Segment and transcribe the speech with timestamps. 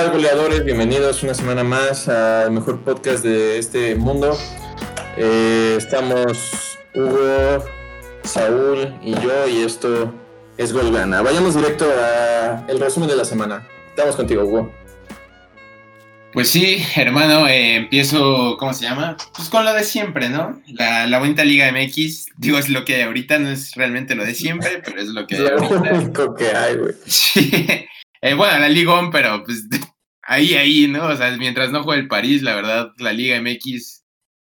[0.00, 0.64] tal, goleadores?
[0.64, 4.34] Bienvenidos una semana más al mejor podcast de este mundo.
[5.18, 7.62] Eh, estamos Hugo,
[8.22, 10.10] Saúl y yo, y esto
[10.56, 11.20] es Golgana.
[11.20, 11.84] Vayamos directo
[12.66, 13.68] al resumen de la semana.
[13.90, 14.72] Estamos contigo, Hugo.
[16.32, 19.18] Pues sí, hermano, eh, empiezo, ¿cómo se llama?
[19.36, 20.62] Pues con lo de siempre, ¿no?
[20.68, 24.24] La, la bonita Liga MX, digo, es lo que hay ahorita, no es realmente lo
[24.24, 26.94] de siempre, pero es lo que hay Lo único que hay, güey.
[27.04, 27.86] Sí.
[28.22, 29.64] Eh, bueno, la Ligón, pero pues
[30.30, 31.06] ahí, ahí, ¿no?
[31.08, 34.04] O sea, mientras no juegue el París, la verdad, la Liga MX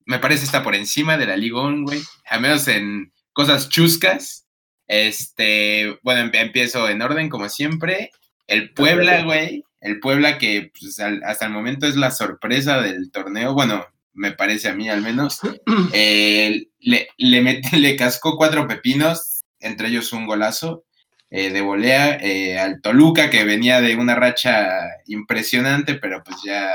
[0.04, 2.00] me parece está por encima de la Ligón, güey.
[2.28, 4.46] Al menos en cosas chuscas.
[4.88, 8.10] Este, bueno, em- empiezo en orden, como siempre.
[8.46, 9.64] El Puebla, güey.
[9.80, 13.54] El Puebla que pues, al- hasta el momento es la sorpresa del torneo.
[13.54, 15.40] Bueno, me parece a mí al menos.
[15.92, 20.84] Eh, le, le, met- le cascó cuatro pepinos, entre ellos un golazo
[21.30, 26.68] eh, de volea eh, al Toluca, que venía de una racha impresionante, pero pues ya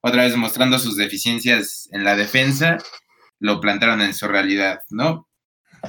[0.00, 2.76] otra vez mostrando sus deficiencias en la defensa,
[3.38, 5.28] lo plantaron en su realidad, ¿no?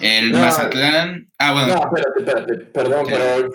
[0.01, 0.39] El No.
[0.39, 1.31] Mazatlán.
[1.37, 3.13] Ah, bueno, No, espérate, espérate, perdón, ¿Qué?
[3.13, 3.49] pero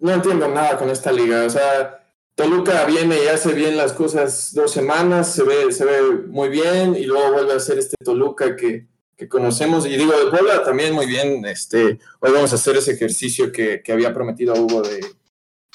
[0.00, 1.44] no entiendo nada con esta liga.
[1.44, 6.02] O sea, Toluca viene y hace bien las cosas dos semanas, se ve, se ve
[6.28, 8.86] muy bien, y luego vuelve a hacer este Toluca que,
[9.18, 9.84] que conocemos.
[9.84, 11.44] Y digo, de Puebla también muy bien.
[11.44, 15.00] Este, hoy vamos a hacer ese ejercicio que, que había prometido a Hugo de,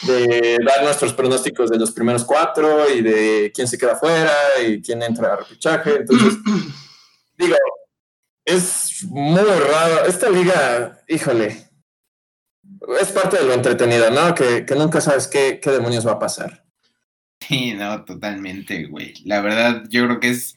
[0.08, 4.34] de dar nuestros pronósticos de los primeros cuatro y de quién se queda fuera
[4.66, 5.98] y quién entra a repechaje.
[5.98, 6.36] Entonces,
[7.38, 7.56] digo,
[8.46, 10.06] es muy raro.
[10.06, 11.70] Esta liga, híjole,
[13.02, 14.34] es parte de lo entretenido, ¿no?
[14.34, 16.64] Que, que nunca sabes qué, qué demonios va a pasar.
[17.42, 19.16] Sí, no, totalmente, güey.
[19.26, 20.56] La verdad, yo creo que es,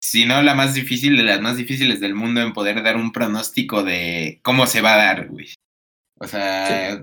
[0.00, 3.12] si no la más difícil, de las más difíciles del mundo en poder dar un
[3.12, 5.48] pronóstico de cómo se va a dar, güey.
[6.18, 7.00] O sea,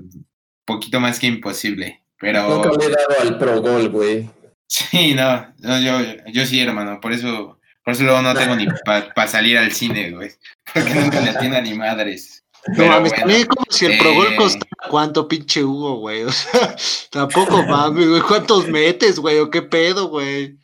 [0.66, 2.04] poquito más que imposible.
[2.20, 4.30] Pero Nunca le he dado al pro gol, güey.
[4.68, 6.00] sí, no, no, yo,
[6.32, 7.00] yo sí, hermano.
[7.02, 10.32] Por eso, por eso luego no tengo ni para salir al cine, güey.
[10.74, 12.44] Porque nunca le atienda ni madres.
[12.68, 15.98] No Pero mames, bueno, también como si el Pro Gol eh, costara cuánto pinche Hugo,
[15.98, 16.24] güey.
[16.24, 16.76] O sea,
[17.12, 18.22] tampoco mames, güey.
[18.22, 19.40] ¿Cuántos metes, güey?
[19.40, 20.58] ¿O qué pedo, güey?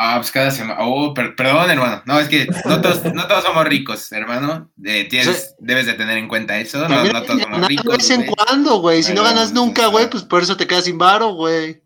[0.00, 0.76] Ah, pues cada semana.
[0.80, 2.02] Oh, per- perdón, hermano.
[2.06, 4.70] No, es que no todos, no todos somos ricos, hermano.
[4.76, 5.54] De- tienes, Sí.
[5.58, 6.88] debes de tener en cuenta eso.
[6.88, 7.96] No, todos somos ganar de ricos.
[7.98, 8.30] vez en güey.
[8.30, 9.02] cuando, güey.
[9.02, 11.82] Si no ganas nunca, güey, pues por eso te quedas sin varo, güey.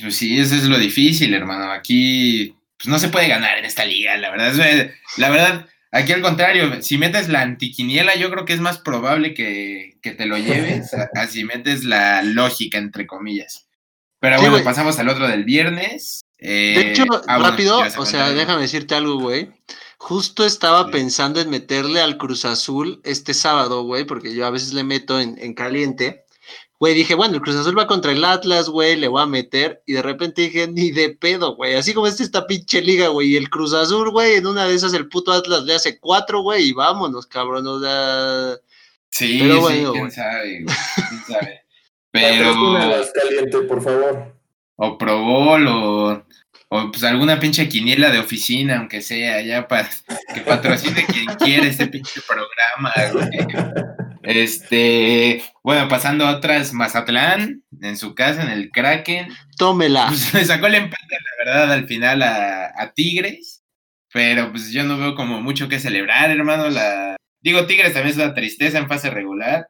[0.00, 1.70] Pues sí, eso es lo difícil, hermano.
[1.72, 4.90] Aquí pues no se puede ganar en esta liga, la verdad.
[5.16, 9.32] La verdad, aquí al contrario, si metes la antiquiniela, yo creo que es más probable
[9.32, 13.66] que, que te lo lleves a, a si metes la lógica, entre comillas.
[14.20, 16.20] Pero Sí, bueno, pasamos al otro del viernes.
[16.38, 19.50] Eh, De hecho, ah, bueno, rápido, ¿ibas a o sea, déjame decirte algo, güey.
[19.98, 20.90] Justo estaba Sí.
[20.92, 25.18] pensando en meterle al Cruz Azul este sábado, güey, porque yo a veces le meto
[25.20, 26.24] en, en caliente.
[26.78, 29.82] Güey, dije, bueno, el Cruz Azul va contra el Atlas, güey, le voy a meter.
[29.86, 31.74] Y de repente dije, ni de pedo, güey.
[31.74, 33.28] Así como es esta pinche liga, güey.
[33.28, 36.42] Y el Cruz Azul, güey, en una de esas el puto Atlas le hace cuatro,
[36.42, 37.66] güey, y vámonos, cabrón.
[37.66, 38.56] O sea,
[39.08, 40.76] Sí, Pero sí, bueno, quién sabe, güey,
[41.08, 41.62] quién sabe.
[42.12, 42.54] Pero,
[43.14, 44.35] caliente, por favor.
[44.76, 46.26] O Pro Bowl, o,
[46.68, 49.88] o pues alguna pinche quiniela de oficina, aunque sea, ya para
[50.34, 53.86] que patrocine quien quiera este pinche programa, güey.
[54.22, 60.06] Este, bueno, pasando a otras, Mazatlán, en su casa, en el Kraken, tómela.
[60.08, 63.62] pues le sacó el empate, la verdad, al final a, a Tigres,
[64.12, 67.16] pero pues yo no veo como mucho que celebrar, hermano, la...
[67.40, 69.68] Digo, Tigres también es una tristeza en fase regular,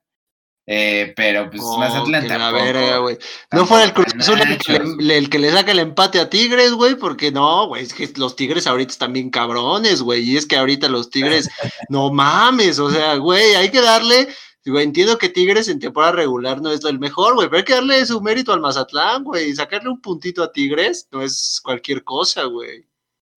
[0.66, 2.64] eh, pero pues Oh, Mazatlán la tampoco.
[2.64, 3.18] verga, güey.
[3.52, 6.28] No fuera el Cruz Azul el que, le, el que le saca el empate a
[6.28, 10.36] Tigres, güey, porque no, güey, es que los Tigres ahorita están bien cabrones, güey, y
[10.36, 11.48] es que ahorita los Tigres,
[11.88, 14.28] no mames, o sea, güey, hay que darle,
[14.64, 17.74] güey, entiendo que Tigres en temporada regular no es el mejor, güey, pero hay que
[17.74, 22.02] darle su mérito al Mazatlán, güey, y sacarle un puntito a Tigres no es cualquier
[22.02, 22.84] cosa, güey.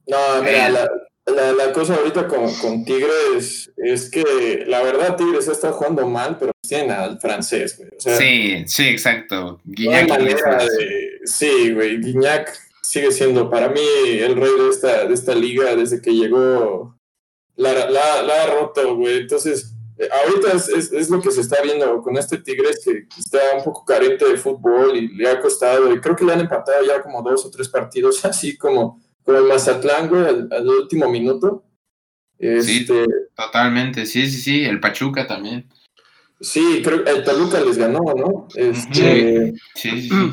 [0.08, 0.90] No, mira, la,
[1.30, 6.38] la, la cosa ahorita con, con Tigres es que la verdad Tigres está jugando mal,
[6.38, 7.90] pero tienen al francés, güey.
[7.98, 9.60] O sea, Sí, sí, exacto.
[9.66, 11.20] Guiñac de...
[11.24, 13.82] Sí, güey, Guiñac sigue siendo para mí
[14.20, 16.96] el rey de esta, de esta liga desde que llegó.
[17.56, 19.18] La, la, la ha roto, güey.
[19.18, 23.06] Entonces, eh, ahorita es, es, es lo que se está viendo con este Tigres que
[23.20, 25.94] está un poco carente de fútbol y le ha costado.
[25.94, 29.38] Y creo que le han empatado ya como dos o tres partidos, así como, como
[29.38, 31.64] el Mazatlán, güey, al, al último minuto.
[32.40, 32.48] Sí.
[32.48, 33.06] Este,
[33.36, 34.64] Totalmente, sí, sí, sí.
[34.66, 35.70] El Pachuca también.
[36.42, 38.48] sí, creo que el Toluca les ganó, ¿no?
[38.56, 40.32] Este, Sí, sí, sí.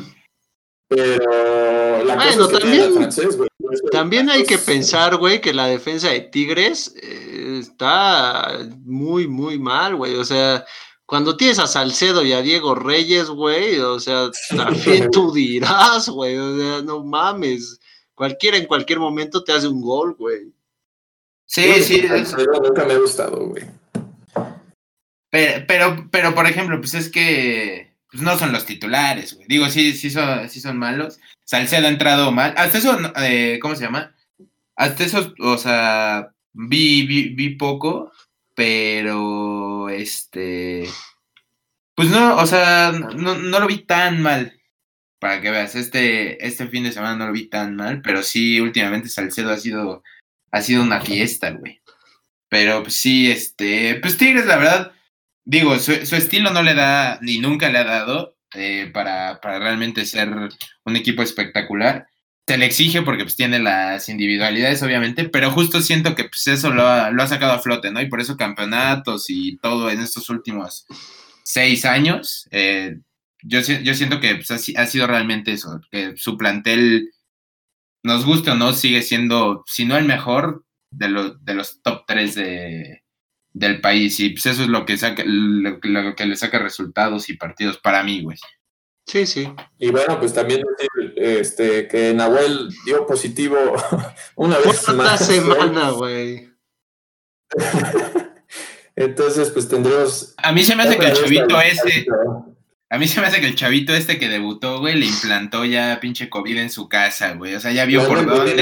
[0.89, 3.49] Pero la Bueno, cosa es que también- francés, güey.
[3.91, 9.95] También hay que pensar, güey, que la defensa de Tigres eh, está muy, muy mal,
[9.97, 10.15] güey.
[10.15, 10.65] O sea,
[11.05, 16.37] cuando tienes a Salcedo y a Diego Reyes, güey, o sea, también tú dirás, güey,
[16.37, 17.79] o sea, no mames.
[18.17, 20.51] Cualquiera en cualquier momento te hace un gol, güey.
[21.45, 22.01] Sí, sí.
[22.63, 23.63] Nunca me ha gustado, güey.
[25.29, 29.45] Pero, pero, pero, por ejemplo, pues es que pues no son los titulares, güey.
[29.47, 31.19] Digo, sí, sí son, sí son malos.
[31.43, 32.55] Salcedo ha entrado mal.
[32.57, 34.15] Hasta eso, eh, ¿cómo se llama?
[34.75, 38.11] Hasta eso, o sea, vi, vi, vi poco,
[38.55, 40.89] pero este.
[41.93, 44.56] Pues no, o sea, no, no, lo vi tan mal.
[45.19, 48.59] Para que veas, este, este fin de semana no lo vi tan mal, pero sí,
[48.61, 50.03] últimamente Salcedo ha sido,
[50.51, 51.81] ha sido una fiesta, güey.
[52.49, 54.91] Pero pues, sí, este, pues Tigres, la verdad,
[55.47, 60.05] digo, su, estilo no le da, ni nunca le ha dado eh, para, para, realmente
[60.05, 60.29] ser
[60.83, 62.07] un equipo espectacular.
[62.47, 66.71] Se le exige porque pues tiene las individualidades, obviamente, pero justo siento que pues eso
[66.71, 68.01] lo ha, lo ha sacado a flote, ¿no?
[68.01, 70.85] Y por eso campeonatos y todo en estos últimos
[71.43, 72.99] seis años, eh,
[73.47, 77.11] yo, yo siento que pues, ha, ha sido realmente eso, que su plantel,
[78.03, 82.03] nos guste o no, sigue siendo, si no el mejor, de, los de los top
[82.07, 83.03] tres de,
[83.53, 85.79] del país y pues eso es lo que saca lo,
[86.15, 88.37] que le saca resultados y partidos para mí, güey.
[89.05, 89.49] Sí, sí.
[89.77, 90.61] Y bueno, pues también
[91.15, 93.57] este que Nahuel dio positivo
[94.35, 95.25] una vez más.
[95.25, 96.49] semana, güey.
[98.95, 100.33] Entonces, pues tendremos.
[100.37, 102.05] A mí se me hace que el chavito ese.
[102.89, 105.99] A mí se me hace que el chavito este que debutó, güey, le implantó ya
[105.99, 107.53] pinche COVID en su casa, güey.
[107.55, 108.55] O sea, ya vio por dónde.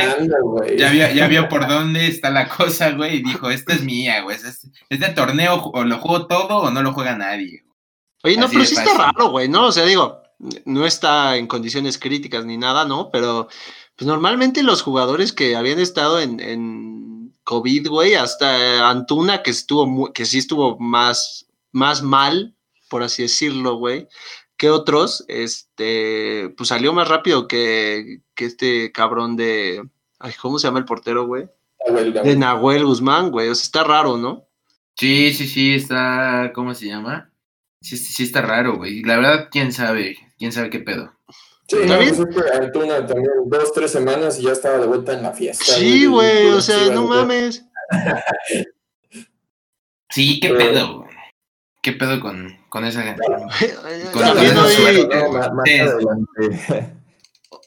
[0.77, 3.17] Ya vio, ya vio por dónde está la cosa, güey.
[3.17, 4.35] Y dijo, esta es mía, güey.
[4.35, 7.65] Este, este, torneo o lo juego todo o no lo juega nadie.
[8.23, 9.67] Oye, no, pero sí está raro, güey, ¿no?
[9.67, 10.23] O sea, digo,
[10.65, 13.11] no está en condiciones críticas ni nada, ¿no?
[13.11, 13.47] Pero,
[13.95, 20.11] pues normalmente los jugadores que habían estado en, en COVID, güey, hasta Antuna, que estuvo,
[20.11, 22.55] que sí estuvo más, más mal
[22.89, 24.07] por así decirlo, güey,
[24.57, 29.83] que otros, este, pues salió más rápido que, que este cabrón de,
[30.19, 31.47] ay, ¿cómo se llama el portero, güey?
[32.23, 34.47] De Nahuel Guzmán, güey, o sea, está raro, ¿no?
[34.95, 37.31] Sí, sí, sí, está, ¿cómo se llama?
[37.81, 39.03] Sí, sí, está raro, güey.
[39.03, 41.13] La verdad, quién sabe, quién sabe qué pedo.
[41.67, 42.19] Sí, no, pues
[42.53, 45.65] Antuna también dos, tres semanas y ya estaba de vuelta en la fiesta.
[45.65, 47.65] Sí, güey, o sea, no mames.
[50.09, 51.15] sí, qué pedo, güey.
[51.81, 53.15] ¿Qué pedo con, con esa.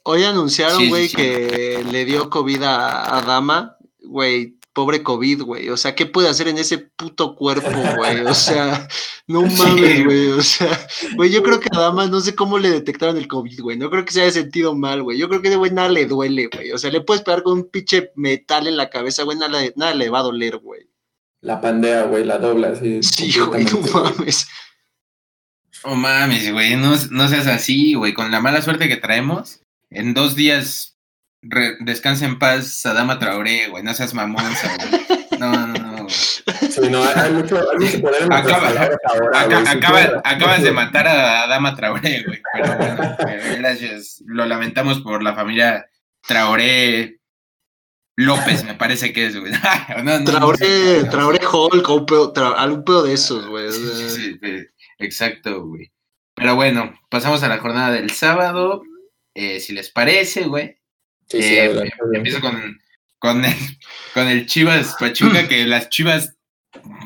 [0.02, 4.58] hoy, anunciaron, güey, que le dio COVID a, Dama, güey.
[4.74, 5.70] Pobre COVID, güey.
[5.70, 8.20] O sea, ¿qué puede hacer en ese puto cuerpo, güey?
[8.20, 8.86] O sea,
[9.26, 10.28] no mames, güey.
[10.28, 10.78] O sea,
[11.16, 13.78] güey, yo creo que a Dama no sé cómo le detectaron el COVID, güey.
[13.78, 15.16] No creo que se haya sentido mal, güey.
[15.16, 16.70] Yo creo que de güey nada le duele, güey.
[16.72, 19.94] O sea, le puedes pegar con un pinche metal en la cabeza, güey, nada, nada
[19.94, 20.86] le va a doler, güey.
[21.40, 23.02] La pandea, güey, la dobla, sí.
[23.02, 24.46] Sí, güey, no mames.
[25.84, 28.12] Oh mames, güey, no, no, seas así, güey.
[28.12, 29.60] Con la mala suerte que traemos,
[29.90, 30.96] en dos días
[31.80, 33.82] descansa en paz Sadama Traoré, güey.
[33.82, 34.44] No seas mamón,
[34.90, 35.38] güey.
[35.38, 36.08] No, no, no.
[36.08, 42.24] Sí, no, hay mucho, hay mucho poder en ahora, Acabas de matar a Adama Traoré,
[42.24, 42.42] güey.
[42.52, 43.16] Pero bueno,
[43.58, 44.22] gracias.
[44.26, 45.86] Lo lamentamos por la familia
[46.26, 47.20] Traoré
[48.16, 49.52] López, me parece que es, güey.
[50.02, 53.70] no, Traoré, Traoré Hulk, un pedo, algún pedo de esos, güey.
[53.70, 54.66] Sí, sí,
[54.98, 55.90] exacto, güey.
[56.34, 58.82] Pero bueno, pasamos a la jornada del sábado.
[59.34, 60.76] Eh, si les parece, güey.
[61.28, 62.78] Sí, sí, eh, empiezo con,
[63.18, 63.54] con, el,
[64.14, 66.36] con el Chivas Pachuca, que las Chivas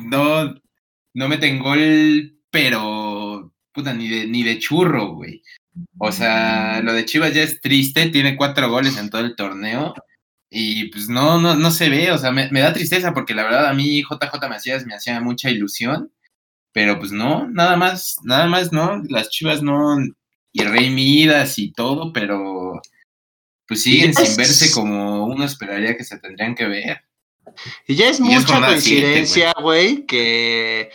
[0.01, 0.53] no,
[1.13, 5.41] no meten gol, pero puta, ni de, ni de churro, güey.
[5.97, 9.93] O sea, lo de Chivas ya es triste, tiene cuatro goles en todo el torneo
[10.55, 13.65] y pues no, no, no se ve, o sea, me, da tristeza porque la verdad
[13.65, 16.11] a mí JJ Macías me hacía mucha ilusión,
[16.73, 19.01] pero pues no, nada más, nada más, ¿no?
[19.07, 19.97] Las chivas no,
[20.51, 22.81] y Rey Midas y todo, pero
[23.67, 27.01] pues siguen sin verse como uno esperaría que se tendrían que ver.
[27.87, 30.89] Y ya es mucha coincidencia, güey, que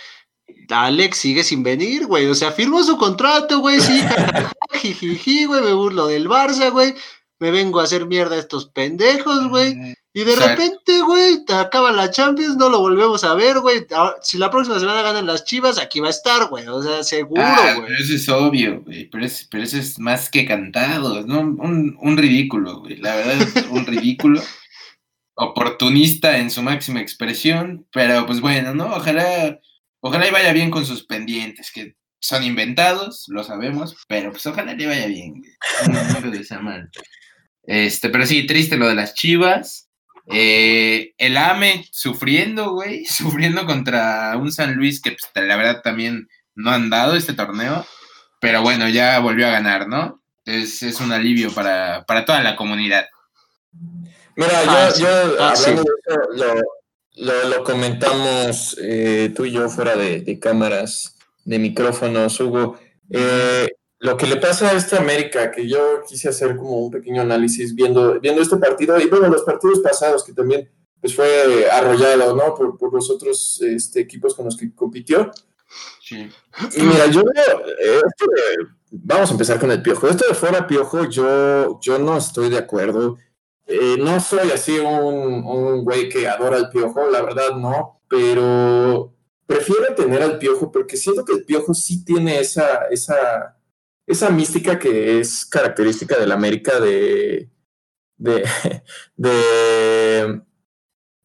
[0.69, 2.27] Alex sigue sin venir, güey.
[2.27, 4.03] O sea, firmó su contrato, güey, sí,
[4.83, 6.95] jijiji, güey, me burlo del Barça, güey
[7.39, 9.95] me vengo a hacer mierda a estos pendejos, güey.
[10.19, 13.87] Y de repente, güey, te acaba la Champions, no lo volvemos a ver, güey.
[14.21, 16.67] Si la próxima semana ganan las chivas, aquí va a estar, güey.
[16.67, 17.93] O sea, seguro, ah, güey.
[18.03, 19.09] eso es obvio, güey.
[19.09, 21.39] Pero, pero, eso es más que cantado, ¿no?
[21.39, 22.97] Un, un ridículo, güey.
[22.97, 24.43] La verdad es un ridículo.
[25.37, 27.87] Oportunista en su máxima expresión.
[27.93, 28.87] Pero pues bueno, ¿no?
[28.97, 29.61] Ojalá,
[30.01, 34.75] ojalá y vaya bien con sus pendientes, que son inventados, lo sabemos, pero pues ojalá
[34.75, 35.45] le vaya bien,
[35.93, 36.91] No, no lo desea mal.
[37.63, 39.88] Este, pero sí, triste lo de las chivas.
[40.31, 46.29] Eh, el AME sufriendo, güey, sufriendo contra un San Luis que pues, la verdad también
[46.55, 47.87] no han dado este torneo,
[48.41, 50.23] pero bueno, ya volvió a ganar, ¿no?
[50.45, 53.07] Es, es un alivio para, para toda la comunidad.
[54.37, 55.03] Mira, Ah, yo, sí.
[55.03, 55.71] yo Ah, sí.
[55.71, 56.55] hablando de eso, lo,
[57.27, 62.79] lo- lo comentamos eh, tú y yo fuera de, de cámaras, de micrófonos, Hugo.
[63.11, 63.69] Eh,
[64.01, 67.75] lo que le pasa a esta América, que yo quise hacer como un pequeño análisis
[67.75, 72.55] viendo, viendo este partido, y bueno, los partidos pasados, que también pues, fue arrollado ¿no?
[72.55, 75.31] por, por los otros este, equipos con los que compitió.
[76.01, 76.31] Sí.
[76.77, 78.03] Y mira, yo veo,
[78.91, 80.09] vamos a empezar con el piojo.
[80.09, 83.19] Esto de fuera piojo, yo, yo no estoy de acuerdo.
[83.67, 89.13] Eh, no soy así un, un güey que adora el piojo, la verdad no, pero
[89.45, 93.58] prefiero tener al piojo porque siento que el piojo sí tiene esa, esa,
[94.09, 97.51] esa mística que es característica del América de,
[98.17, 98.45] de,
[99.17, 100.43] de,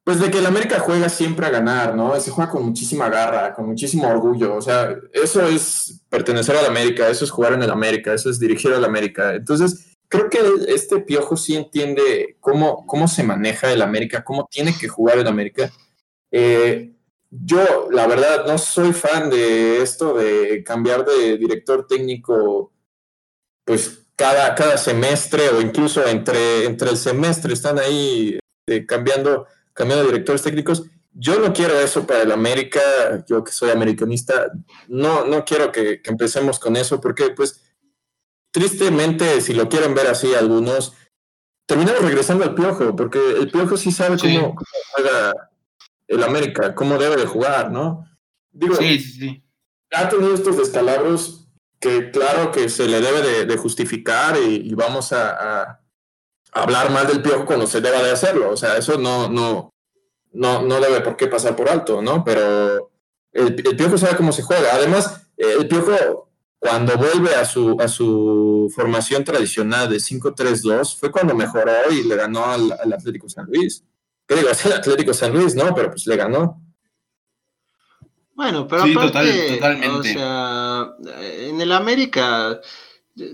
[0.04, 2.20] pues de que el América juega siempre a ganar, ¿no?
[2.20, 4.56] Se juega con muchísima garra, con muchísimo orgullo.
[4.56, 8.38] O sea, eso es pertenecer al América, eso es jugar en el América, eso es
[8.38, 9.34] dirigir al América.
[9.34, 14.78] Entonces, creo que este piojo sí entiende cómo, cómo se maneja el América, cómo tiene
[14.78, 15.72] que jugar el América.
[16.32, 16.92] Eh,
[17.32, 22.73] yo, la verdad, no soy fan de esto de cambiar de director técnico,
[23.66, 30.06] pues cada, cada semestre o incluso entre, entre el semestre están ahí eh, cambiando cambiando
[30.06, 30.84] directores técnicos.
[31.14, 32.80] Yo no quiero eso para el América,
[33.28, 34.52] yo que soy americanista,
[34.88, 37.62] no, no quiero que, que empecemos con eso, porque pues
[38.52, 40.94] tristemente, si lo quieren ver así algunos,
[41.68, 44.36] terminamos regresando al Piojo, porque el Piojo sí sabe Sí.
[44.36, 45.50] Cómo, cómo juega
[46.08, 48.08] el América, cómo debe de jugar, ¿no?
[48.52, 49.44] Digo, Sí, sí, sí.
[49.92, 51.43] ha tenido estos descalabros
[51.84, 55.82] que claro que se le debe de, justificar y, vamos a,
[56.54, 58.52] hablar mal del piojo cuando se deba de hacerlo.
[58.52, 59.74] O sea, eso no, no,
[60.32, 62.24] no, no debe por qué pasar por alto, ¿no?
[62.24, 62.90] Pero
[63.34, 64.70] el, piojo sabe cómo se juega.
[64.74, 71.12] Además, eh, el piojo cuando vuelve a su, a su formación tradicional de 5-3-2 fue
[71.12, 73.84] cuando mejoró y le ganó al, al Atlético San Luis.
[74.26, 74.48] ¿Qué digo?
[74.52, 75.76] Es el Atlético San Luis, ¿no?
[75.76, 76.63] Pero pues le ganó.
[78.36, 79.98] Bueno, pero Sí, aparte, total- totalmente.
[79.98, 80.94] o sea,
[81.48, 82.60] en el América,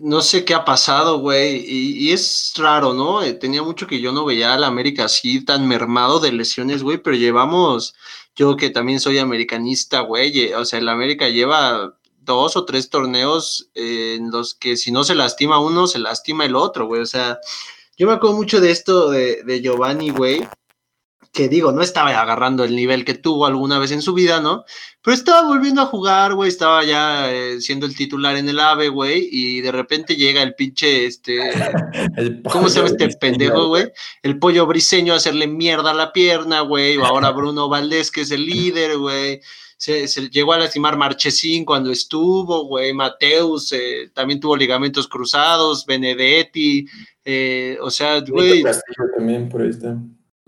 [0.02, 3.24] no sé qué ha pasado, güey, y, y es raro, ¿no?
[3.24, 6.98] Eh, Tenía mucho que yo no veía al América así tan mermado de lesiones, güey,
[6.98, 7.96] pero llevamos,
[8.36, 12.90] yo que también soy americanista, güey, lle- o sea, el América lleva dos o tres
[12.90, 17.02] torneos eh, en los que si no se lastima uno, se lastima el otro, güey,
[17.02, 17.40] o sea,
[17.98, 20.46] yo me acuerdo mucho de esto de, de Giovanni, güey,
[21.32, 24.66] que digo, no estaba agarrando el nivel que tuvo alguna vez en su vida, ¿no?
[25.04, 28.90] Pero estaba volviendo a jugar, güey, estaba ya eh, siendo el titular en el AVE,
[28.90, 31.40] güey, y de repente llega el pinche, este,
[32.18, 33.92] El ¿cómo se llama este pendejo, güey?
[34.24, 38.22] El pollo briseño a hacerle mierda a la pierna, güey, o ahora Bruno Valdés, que
[38.22, 39.40] es el líder, güey.
[39.78, 45.86] Se, se llegó a lastimar Marchesín cuando estuvo, güey, Mateus eh, también tuvo ligamentos cruzados,
[45.86, 46.86] Benedetti,
[47.24, 48.62] eh, o sea, güey,
[49.16, 49.96] también por ahí está.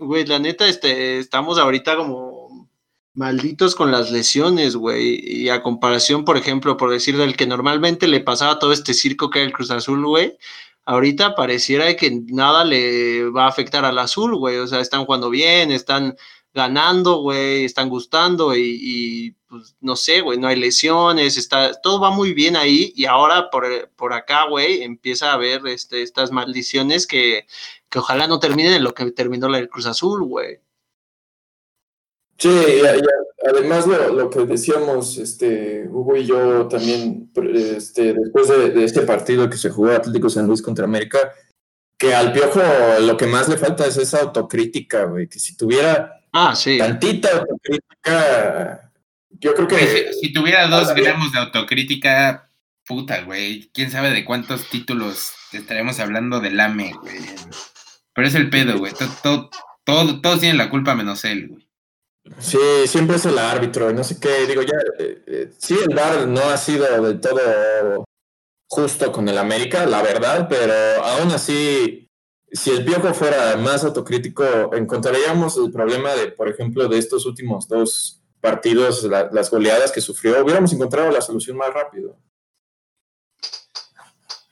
[0.04, 2.68] Güey, la neta, este, estamos ahorita como
[3.14, 5.20] malditos con las lesiones, güey.
[5.22, 9.30] Y a comparación, por ejemplo, por decir del que normalmente le pasaba todo este circo
[9.30, 10.36] que era el Cruz Azul, güey.
[10.84, 14.58] Ahorita pareciera que nada le va a afectar al azul, güey.
[14.58, 16.16] O sea, están jugando bien, están
[16.54, 22.10] ganando, güey, están gustando y, pues no sé, güey, no hay lesiones, está, todo va
[22.10, 27.06] muy bien ahí y ahora por, por acá, güey, empieza a haber este, estas maldiciones
[27.06, 27.46] que,
[27.92, 30.60] que ojalá no terminen en lo que terminó la del Cruz Azul, güey.
[32.38, 38.48] Sí, y, y además lo, lo, que decíamos, este, Hugo y yo también, este, después
[38.48, 41.32] de, de, este partido que se jugó Atlético San Luis contra América,
[41.98, 42.62] que al Piojo
[43.00, 46.78] lo que más le falta es esa autocrítica, güey, que si tuviera ah, sí.
[46.78, 48.90] tantita autocrítica,
[49.32, 50.12] yo creo que...
[50.14, 52.48] Si, si tuviera dos gramos de autocrítica,
[52.86, 57.18] puta, güey, quién sabe de cuántos títulos estaremos hablando del AME, güey.
[58.14, 59.50] Pero es el pedo, güey, todo, todo,
[59.84, 61.68] todo, todos tienen la culpa menos él, güey.
[62.38, 66.28] Sí, siempre es el árbitro, no sé qué, digo, ya, eh, eh, sí, el VAR
[66.28, 68.04] no ha sido del todo
[68.68, 70.72] justo con el América, la verdad, pero
[71.04, 72.08] aún así,
[72.50, 77.68] si el Piojo fuera más autocrítico, encontraríamos el problema de, por ejemplo, de estos últimos
[77.68, 82.16] dos partidos, la, las goleadas que sufrió, hubiéramos encontrado la solución más rápido.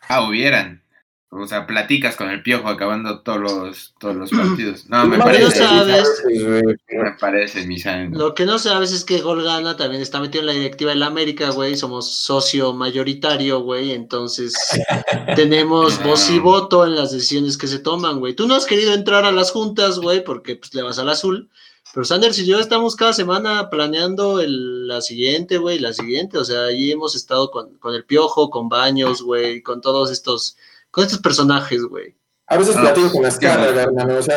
[0.08, 0.82] Ah, hubieran.
[1.32, 4.86] O sea, platicas con el piojo acabando todos los, todos los partidos.
[4.88, 5.44] No, me parece.
[5.44, 6.24] No sabes.
[6.26, 8.18] Me parece, mi sangre.
[8.18, 11.04] Lo que no sabes es que Gol Gana también está metido en la directiva del
[11.04, 11.76] América, güey.
[11.76, 13.92] Somos socio mayoritario, güey.
[13.92, 14.54] Entonces
[15.36, 18.34] tenemos voz y voto en las decisiones que se toman, güey.
[18.34, 21.48] Tú no has querido entrar a las juntas, güey, porque pues, le vas al azul.
[21.94, 26.38] Pero Sanders y yo estamos cada semana planeando el, la siguiente, güey, la siguiente.
[26.38, 30.56] O sea, ahí hemos estado con, con el Piojo, con Baños, güey, con todos estos,
[30.90, 32.16] con estos personajes, güey.
[32.46, 33.80] A veces Ah, platico con las qué caras, bueno.
[33.80, 34.16] hermano.
[34.18, 34.36] O sea,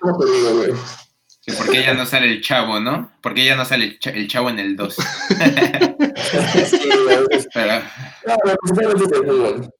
[0.00, 0.72] ¿cómo, te digo, güey?
[1.42, 3.12] Que ¿Por qué ya no sale el chavo, no?
[3.20, 4.94] ¿Por qué ya no sale el, cha- el chavo en el 2?
[4.94, 7.46] Sí, güey.
[7.52, 7.80] Pero,
[8.26, 9.70] No, pero principalmente es de fútbol.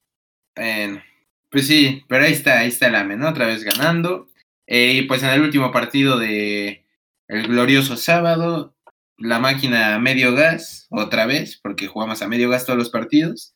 [0.55, 1.01] bueno,
[1.49, 3.29] pues sí, pero ahí está, ahí está el AME, ¿no?
[3.29, 4.27] Otra vez ganando.
[4.65, 6.85] Eh, y pues en el último partido de
[7.27, 8.75] el glorioso sábado,
[9.17, 13.53] la máquina a medio gas, otra vez, porque jugamos a medio gas todos los partidos.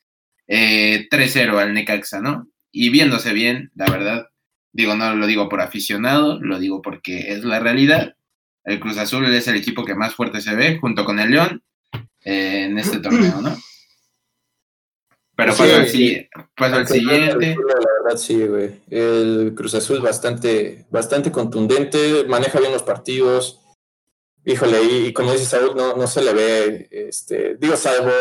[0.53, 2.50] Eh, 3-0 al Necaxa, ¿no?
[2.74, 4.27] Y viéndose bien, la verdad.
[4.74, 8.17] Digo, no lo digo por aficionado, lo digo porque es la realidad.
[8.65, 11.63] El Cruz Azul es el equipo que más fuerte se ve, junto con el León,
[12.25, 13.55] eh, en este torneo, ¿no?
[15.38, 16.29] Pero Sí, paso al, sí.
[16.53, 17.55] paso al siguiente.
[17.55, 18.81] La verdad, sí, güey.
[18.89, 23.62] El Cruz Azul bastante, bastante contundente, maneja bien los partidos.
[24.43, 28.12] Híjole, y, y como dice Saúl, no, no se le ve, este, digo, salvo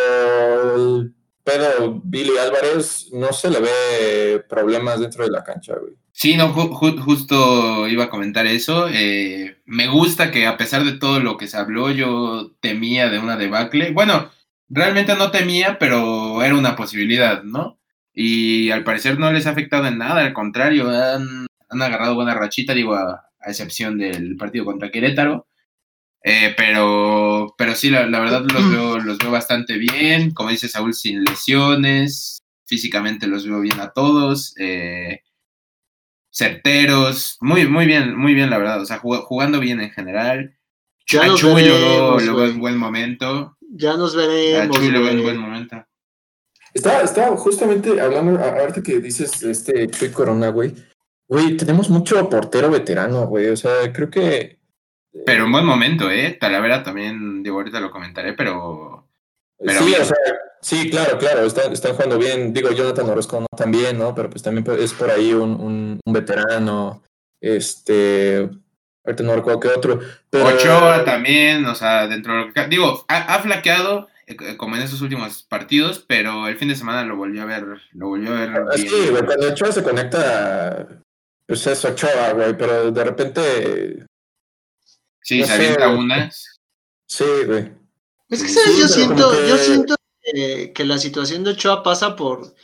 [0.77, 1.15] el
[1.51, 5.95] pedo Billy Álvarez, no se le ve problemas dentro de la cancha, güey.
[6.13, 8.89] Sí, no, ju- ju- justo iba a comentar eso.
[8.93, 13.19] eh, me gusta que a pesar de todo lo que se habló, yo temía de
[13.19, 13.93] una debacle.
[13.93, 14.31] Bueno,
[14.69, 17.79] realmente no temía, pero era una posibilidad, ¿no?
[18.13, 22.75] Y al parecer no les ha afectado en nada, al contrario, han, agarrado buena rachita,
[22.75, 25.47] digo, a excepción del partido contra Querétaro.
[26.23, 30.33] Eh, pero, pero sí, la, la verdad los veo, los veo bastante bien.
[30.33, 32.39] Como dice Saúl, sin lesiones.
[32.67, 34.55] Físicamente los veo bien a todos.
[34.59, 35.21] eh,
[36.33, 37.37] certeros.
[37.41, 38.81] Muy, muy bien, muy bien, la verdad.
[38.81, 40.57] O sea, jug- jugando bien en general.
[41.09, 43.57] Ya a nos Chuy veremos, lo veo en buen momento.
[43.73, 45.25] Ya nos A veremos, Chuy lo veo en güey.
[45.25, 45.85] buen momento.
[46.73, 50.73] Estaba, estaba justamente hablando, a- ahorita que dices este Chuy Corona, güey.
[51.27, 53.49] Güey, tenemos mucho portero veterano, güey.
[53.49, 54.60] O sea, creo que.
[55.27, 56.37] Pero en buen momento, ¿eh?
[56.41, 59.07] Talavera también, digo, ahorita lo comentaré, pero
[59.59, 60.17] pero sí, o sea,
[60.63, 62.53] sí, claro, claro, están, están jugando bien.
[62.53, 64.15] Digo, Jonathan Orozco no tan bien, ¿no?
[64.15, 67.03] Pero pues también es por ahí un, un, un veterano.
[67.41, 68.49] Este.
[69.05, 70.01] Ahorita no recuerdo qué otro.
[70.31, 72.67] Pero, Ochoa también, o sea, dentro de lo que...
[72.69, 77.03] Digo, ha, ha flaqueado, eh, como en esos últimos partidos, pero el fin de semana
[77.05, 79.25] lo volvió a ver, lo volvió a ver Ah, Sí, bien.
[79.25, 80.87] cuando Ochoa se conecta,
[81.47, 84.07] pues es Ochoa, güey, pero de repente.
[85.23, 86.61] Sí, no se avienta unas.
[87.07, 87.73] Sí, güey.
[88.29, 88.79] Es que, Sí, ¿sabes?
[88.79, 92.55] yo siento, que- yo siento que, que la situación de Ochoa pasa por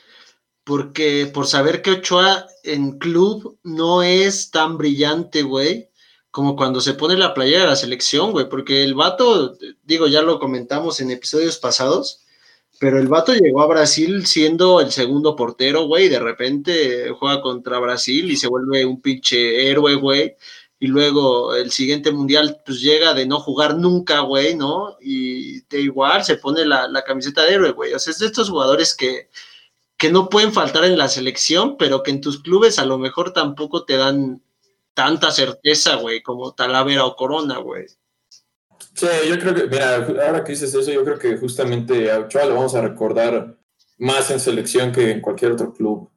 [0.64, 5.90] porque por saber que Ochoa en club no es tan brillante, güey,
[6.32, 10.22] como cuando se pone la playera de la selección, güey, porque el vato, digo, ya
[10.22, 12.24] lo comentamos en episodios pasados,
[12.80, 17.40] pero el vato llegó a Brasil siendo el segundo portero, güey, y de repente juega
[17.40, 20.34] contra Brasil y se vuelve un pinche héroe, güey.
[20.78, 24.96] Y luego el siguiente mundial, pues llega de no jugar nunca, güey, ¿no?
[25.00, 27.94] Y de igual se pone la, la camiseta de héroe, güey.
[27.94, 29.30] O sea, es de estos jugadores que,
[29.96, 33.32] que no pueden faltar en la selección, pero que en tus clubes a lo mejor
[33.32, 34.42] tampoco te dan
[34.94, 37.86] tanta certeza, güey, como Talavera o Corona, güey.
[38.94, 42.46] Sí, yo creo que, mira, ahora que dices eso, yo creo que justamente a Ochoa
[42.46, 43.56] lo vamos a recordar
[43.98, 46.10] más en selección que en cualquier otro club.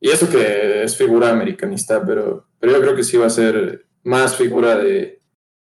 [0.00, 3.86] Y eso que es figura americanista, pero, pero yo creo que sí va a ser
[4.04, 5.20] más figura de,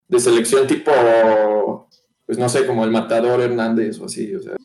[0.09, 1.89] de selección tipo,
[2.27, 4.57] pues no sé, como el Matador Hernández o así, o sea,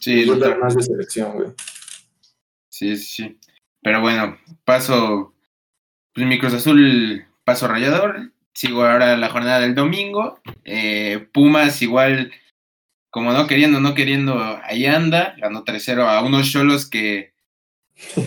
[0.00, 0.24] Sí,
[0.60, 1.48] más de selección, güey.
[2.68, 3.38] sí, sí, sí.
[3.82, 5.34] Pero bueno, paso,
[6.14, 8.32] pues mi Cruz Azul, paso rayador.
[8.54, 10.40] Sigo ahora la jornada del domingo.
[10.64, 12.32] Eh, Pumas igual,
[13.10, 15.34] como no queriendo, no queriendo, ahí anda.
[15.38, 17.32] Ganó 3-0 a unos cholos que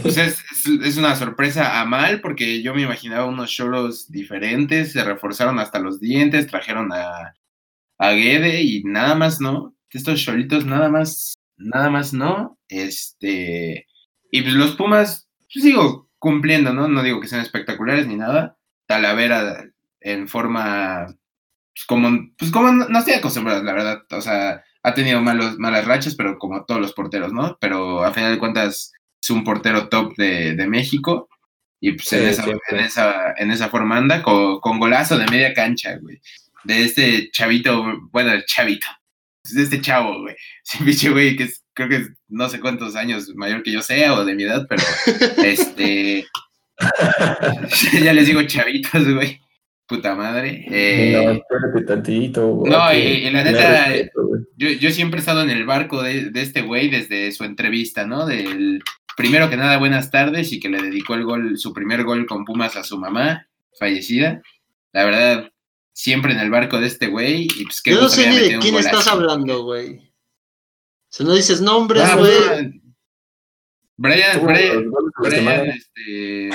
[0.01, 0.43] pues es,
[0.84, 5.79] es, una sorpresa a mal, porque yo me imaginaba unos cholos diferentes, se reforzaron hasta
[5.79, 7.34] los dientes, trajeron a,
[7.97, 9.75] a Guede y nada más no.
[9.89, 12.57] Estos cholitos nada más, nada más no.
[12.67, 13.88] Este,
[14.31, 16.88] y pues los Pumas, pues digo, cumpliendo, ¿no?
[16.88, 18.57] No digo que sean espectaculares ni nada.
[18.88, 19.65] Talavera
[20.01, 21.07] en forma,
[21.73, 24.01] pues como, pues como no, no estoy acostumbrado, la verdad.
[24.12, 27.57] O sea, ha tenido malos, malas rachas, pero como todos los porteros, ¿no?
[27.62, 31.29] Pero a final de cuentas es un portero top de, de México.
[31.79, 35.53] Y pues en, esa, en, esa, en esa forma anda con, con golazo de media
[35.53, 36.19] cancha, güey.
[36.63, 38.86] De este chavito, bueno, el chavito.
[39.51, 40.36] De este chavo, güey.
[40.65, 43.81] Ese pinche güey que es, creo que es no sé cuántos años mayor que yo
[43.81, 44.84] sea o de mi edad, pero
[45.43, 46.27] este.
[48.03, 49.39] ya les digo chavitos, güey.
[49.88, 50.65] Puta madre.
[50.69, 52.47] Eh, no, espérate tantito.
[52.47, 54.21] güey, no, y- y la neta, respeto,
[54.55, 58.05] yo, yo siempre he estado en el barco de, de este güey desde su entrevista,
[58.05, 58.25] ¿no?
[58.25, 58.81] Del
[59.17, 62.45] primero que nada, buenas tardes y que le dedicó el gol, su primer gol con
[62.45, 63.47] Pumas a su mamá,
[63.78, 64.41] fallecida.
[64.93, 65.52] La verdad,
[65.93, 67.47] siempre en el barco de este güey.
[67.56, 70.12] Y pues Yo no sé ni de quién estás hablando, güey.
[71.10, 72.82] Si no dices nombres, Ah, güey.
[73.97, 76.50] Brian, Brian, Brian, este,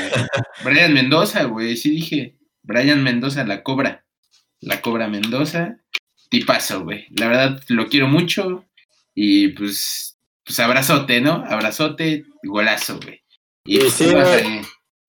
[0.64, 2.36] Brian Mendoza, güey, sí dije.
[2.62, 4.04] Brian Mendoza, la cobra.
[4.60, 5.76] La cobra Mendoza.
[6.28, 7.06] Tipazo, güey.
[7.10, 8.64] La verdad, lo quiero mucho.
[9.14, 11.44] Y pues, pues abrazote, ¿no?
[11.48, 13.20] Abrazote, golazo, güey.
[13.64, 14.62] Y Y sí, ahí.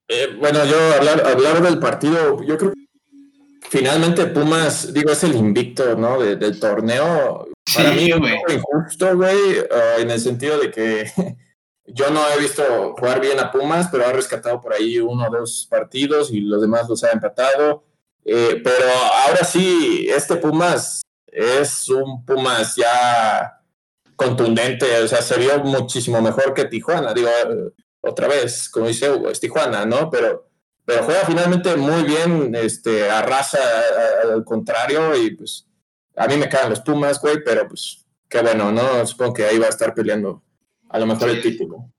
[0.10, 2.86] Eh, bueno, yo hablar, hablar del partido, yo creo que
[3.69, 6.21] finalmente Pumas, digo, es el invicto, ¿no?
[6.21, 7.47] de- del torneo.
[7.76, 8.36] Para Sí, mí güey.
[8.50, 9.38] injusto, güey,
[9.71, 11.04] ah, en el sentido de que
[11.86, 12.63] yo no he visto
[12.97, 16.62] jugar bien a Pumas, pero ha rescatado por ahí uno o dos partidos y los
[16.62, 17.84] demás los ha empatado.
[18.23, 18.86] Eh, pero
[19.26, 23.57] ahora sí, este Pumas es un Pumas ya
[24.18, 27.14] contundente, o sea, se vio muchísimo mejor que Tijuana.
[27.14, 30.10] Digo, eh, otra vez, como dice Hugo, es Tijuana, ¿no?
[30.10, 30.50] Pero,
[30.84, 33.60] pero juega finalmente muy bien, este, arrasa
[34.24, 35.66] al contrario y pues
[36.18, 39.06] a mí me caen los Pumas, güey, pero pues qué bueno, ¿no?
[39.06, 40.44] Supongo que ahí va a estar peleando
[40.90, 41.52] a lo mejor el Sí.
[41.52, 41.92] título.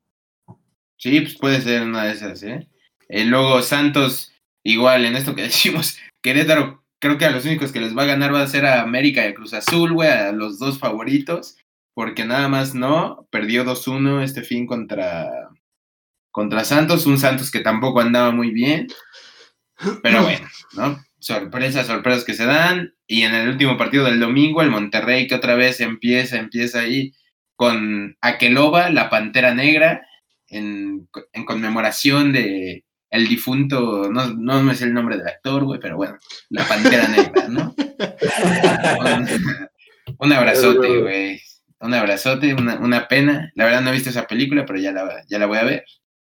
[0.97, 2.69] Sí, pues puede ser una de esas, ¿eh?
[3.09, 4.33] Eh, luego Santos,
[4.65, 8.07] igual en esto que decimos, Querétaro, creo que a los únicos que les va a
[8.07, 11.57] ganar va a ser a América y a Cruz Azul, güey, a los dos favoritos,
[11.99, 15.29] porque nada más no, perdió 2-1 este fin contra,
[16.31, 18.87] contra Santos, un Santos que tampoco andaba muy bien,
[20.01, 21.05] pero bueno, ¿no?
[21.19, 25.35] Sorpresas, sorpresas que se dan, y en el último partido del domingo, el Monterrey que
[25.35, 27.15] otra vez empieza, empieza ahí
[27.57, 30.07] con Aqueloba, la Pantera Negra,
[30.47, 35.81] en, en conmemoración de el difunto, no, no me sé el nombre del actor, güey,
[35.81, 36.17] pero bueno,
[36.49, 37.75] la Pantera Negra, ¿no?
[39.01, 39.29] Un,
[40.17, 41.48] un abrazote, güey.
[41.81, 43.53] Un abrazote, una, una pena.
[43.55, 45.85] La verdad no he visto esa película, pero ya la, ya la voy a ver.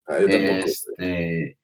[0.08, 0.28] Ah, yo.
[0.28, 1.58] Este,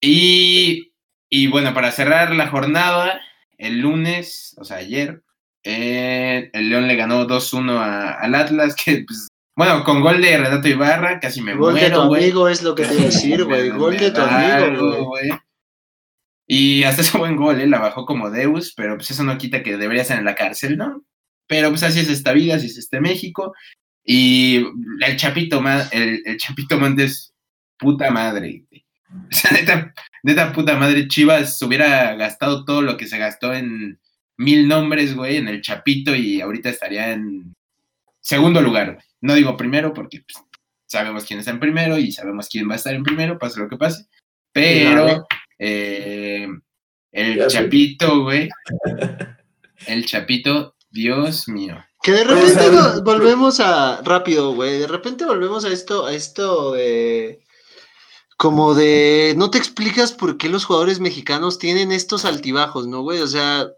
[0.00, 0.92] y,
[1.28, 3.20] y bueno, para cerrar la jornada,
[3.58, 5.22] el lunes, o sea, ayer,
[5.62, 10.36] eh, el León le ganó 2-1 a- al Atlas, que pues, bueno, con gol de
[10.36, 12.22] Renato Ibarra, casi me Gol de tu muero, güey.
[12.24, 13.70] amigo es lo que te iba a decir, güey.
[13.70, 15.30] Gol de tu amigo, güey.
[16.46, 17.66] Y hasta ese buen gol, ¿eh?
[17.66, 20.76] La bajó como Deus, pero pues eso no quita que debería estar en la cárcel,
[20.76, 21.02] ¿no?
[21.46, 23.54] Pero pues así es esta vida, así es este México.
[24.04, 24.64] Y
[25.00, 27.32] el Chapito, el, el Chapito Montes,
[27.78, 28.64] puta madre.
[29.14, 34.00] O sea, neta, neta puta madre, Chivas hubiera gastado todo lo que se gastó en
[34.36, 37.54] mil nombres, güey, en el Chapito y ahorita estaría en
[38.20, 38.98] segundo lugar.
[39.20, 40.44] No digo primero porque pues,
[40.86, 43.68] sabemos quién está en primero y sabemos quién va a estar en primero, pase lo
[43.68, 44.06] que pase.
[44.52, 45.26] Pero
[45.58, 46.48] eh,
[47.12, 47.46] el.
[47.48, 48.48] Chapito, güey,
[49.86, 51.76] el Chapito, Dios mío.
[52.02, 54.00] Que de repente vo- volvemos a.
[54.02, 54.78] Rápido, güey.
[54.78, 57.40] De repente volvemos a esto, a esto de.
[58.36, 59.34] Como de.
[59.36, 63.20] No te explicas por qué los jugadores mexicanos tienen estos altibajos, ¿no, güey?
[63.20, 63.68] O sea,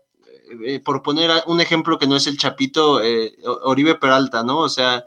[0.64, 4.58] eh, por poner un ejemplo que no es el Chapito, eh, Oribe Peralta, ¿no?
[4.58, 5.04] O sea,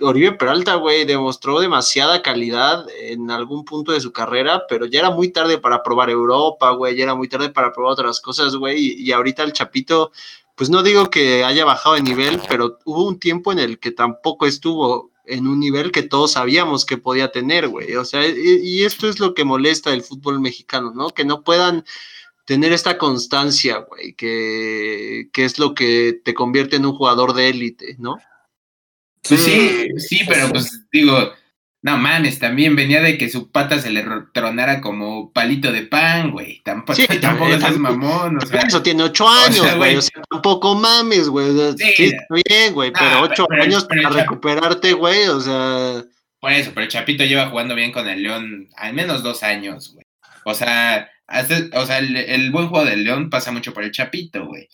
[0.00, 5.10] Oribe Peralta, güey, demostró demasiada calidad en algún punto de su carrera, pero ya era
[5.10, 8.78] muy tarde para probar Europa, güey, ya era muy tarde para probar otras cosas, güey,
[8.78, 10.12] y, y ahorita el Chapito,
[10.58, 13.92] pues no digo que haya bajado de nivel, pero hubo un tiempo en el que
[13.92, 17.94] tampoco estuvo en un nivel que todos sabíamos que podía tener, güey.
[17.94, 21.10] O sea, y, y esto es lo que molesta del fútbol mexicano, ¿no?
[21.10, 21.84] Que no puedan
[22.44, 27.50] tener esta constancia, güey, que, que es lo que te convierte en un jugador de
[27.50, 28.16] élite, ¿no?
[29.28, 31.14] Pues sí, sí, pero pues digo,
[31.82, 35.82] no mames, también venía de que su pata se le ro- tronara como palito de
[35.82, 36.60] pan, güey.
[36.64, 38.60] Tampoco, Sí, tampoco seas mamón, o sea.
[38.62, 39.96] Eso tiene ocho años, güey.
[39.96, 41.50] O sea, tampoco mames, güey.
[41.50, 41.92] O sea, Sí.
[41.96, 45.28] sí, está bien, güey, pero Ah, ocho pero- años pero para recuperarte, güey.
[45.28, 46.02] O sea,
[46.40, 49.92] Por eso, pero el Chapito lleva jugando bien con el León al menos dos años,
[49.94, 50.04] güey.
[50.44, 53.90] O sea, hace- o sea el, el buen juego del León pasa mucho por el
[53.92, 54.68] Chapito, güey.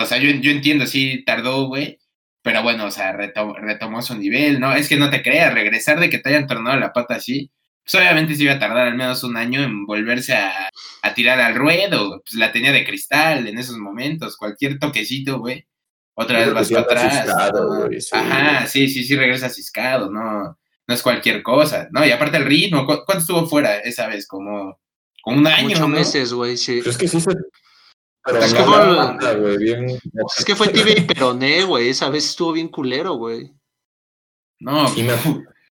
[0.00, 1.98] O sea, yo, yo entiendo, sí tardó, güey.
[2.42, 4.74] Pero bueno, o sea, reto- retomó su nivel, ¿no?
[4.74, 7.50] Es que no te creas, regresar de que te hayan tornado la pata así,
[7.84, 10.70] pues obviamente sí iba a tardar al menos un año en volverse a,
[11.02, 12.22] a tirar al ruedo.
[12.24, 15.66] Pues la tenía de cristal en esos momentos, cualquier toquecito, güey.
[16.14, 17.24] Otra vez vas para atrás.
[17.24, 18.08] ciscado, sí.
[18.12, 22.04] Ajá, sí, sí, sí, regresa ciscado, no, no es cualquier cosa, ¿no?
[22.06, 24.26] Y aparte el ritmo, ¿cu- ¿cuánto estuvo fuera esa vez?
[24.26, 24.78] Como,
[25.22, 25.88] como un año, ocho ¿no?
[25.88, 26.76] meses, güey, sí.
[26.78, 27.30] Pero es que sí se.
[28.24, 29.86] Pero Es no que fue- la mata, güey, bien.
[30.38, 31.88] Es que fue tibia y peroné, güey.
[31.88, 33.52] Esa vez estuvo bien culero, güey.
[34.58, 35.14] No, Sí, me,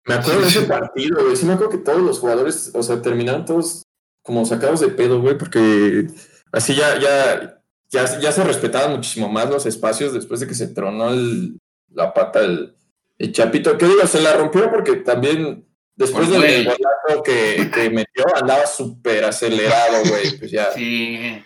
[0.06, 1.36] me acuerdo de ese partido, güey.
[1.36, 3.82] Sí, me acuerdo que todos los jugadores, o sea, terminaron todos
[4.22, 6.06] como sacados de pedo, güey, porque
[6.52, 10.68] así ya, ya, ya, ya se respetaban muchísimo más los espacios después de que se
[10.68, 11.58] tronó el-
[11.90, 12.74] la pata el,
[13.18, 13.78] el Chapito.
[13.78, 14.06] ¿Qué digo?
[14.06, 20.02] Se la rompió porque también después Por del golazo que, que metió andaba súper acelerado,
[20.08, 20.38] güey.
[20.38, 20.72] Pues ya.
[20.72, 21.42] sí.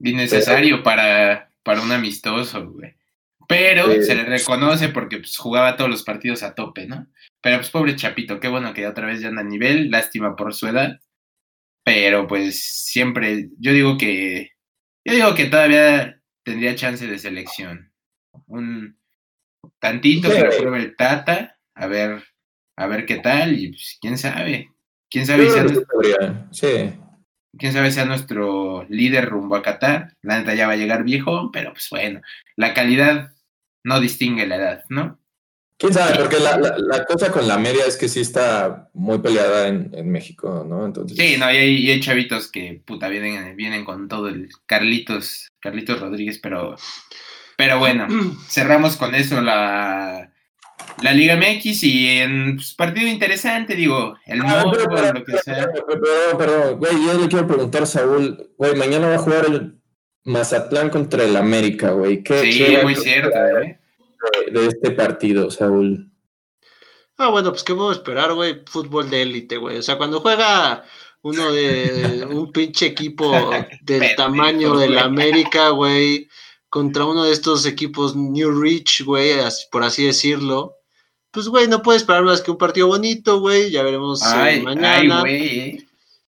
[0.00, 2.94] Innecesario para, para un amistoso, güey.
[3.48, 7.06] Pero se le reconoce porque pues, jugaba todos los partidos a tope, ¿no?
[7.40, 10.54] Pero pues pobre Chapito, qué bueno que otra vez ya anda a nivel, lástima por
[10.54, 11.00] su edad.
[11.82, 14.50] Pero pues siempre, yo digo que,
[15.02, 17.90] yo digo que todavía tendría chance de selección.
[18.46, 18.98] Un
[19.78, 22.22] tantito que lo pruebe el Tata, a ver,
[22.76, 24.70] a ver qué tal, y pues quién sabe.
[25.08, 27.00] Quién Yo sabe si creo sea que sí podría, Sí.
[27.56, 30.14] Quién sabe sea nuestro líder rumbo a Qatar.
[30.22, 32.20] La neta ya va a llegar viejo, pero pues bueno,
[32.56, 33.32] la calidad
[33.84, 35.18] no distingue la edad, ¿no?
[35.78, 36.16] ¿Quién sabe?
[36.18, 39.90] Porque la, la- la cosa con la media es que sí está muy peleada en,
[39.94, 40.84] en México, ¿no?
[40.84, 44.48] Entonces, Sí, no, y hay, y hay chavitos que puta vienen, vienen con todo el
[44.66, 46.74] Carlitos, Carlitos Rodríguez, pero,
[47.56, 48.08] pero bueno,
[48.48, 50.32] cerramos con eso la,
[51.02, 55.38] la Liga MX y en pues, partido interesante, digo, el Ah, morbo, pero, lo que
[55.38, 55.68] sea.
[55.72, 59.46] pero, pero, pero, güey, yo le quiero preguntar a Saúl, güey, mañana va a jugar
[59.46, 59.78] el
[60.24, 62.22] Mazatlán contra el América, güey.
[62.22, 63.78] ¿Qué, Sí, qué muy cierto, ¿eh?
[64.52, 66.10] de este partido, Saúl?
[67.16, 69.78] Ah, bueno, pues qué puedo esperar, güey, fútbol de élite, güey.
[69.78, 70.84] O sea, cuando juega
[71.22, 73.32] uno de un pinche equipo
[73.82, 74.98] del tamaño del.
[74.98, 76.28] América, güey,
[76.70, 79.34] contra uno de estos equipos New Rich, güey,
[79.70, 80.76] por así decirlo.
[81.30, 83.70] Pues, güey, no puedo esperar más que un partido bonito, güey.
[83.70, 85.20] Ya veremos eh, Ay, mañana.
[85.20, 85.86] güey,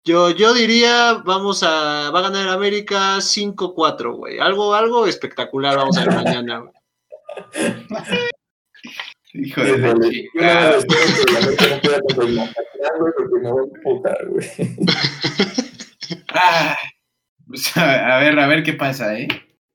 [0.05, 4.38] yo, yo diría, vamos a, va a ganar América 5-4, güey.
[4.38, 6.73] Algo, algo espectacular vamos a ver mañana, güey.
[9.35, 10.79] Hijo de la chica.
[16.35, 16.77] Ah,
[17.47, 19.29] pues, a a ver, a ver qué pasa, ¿eh?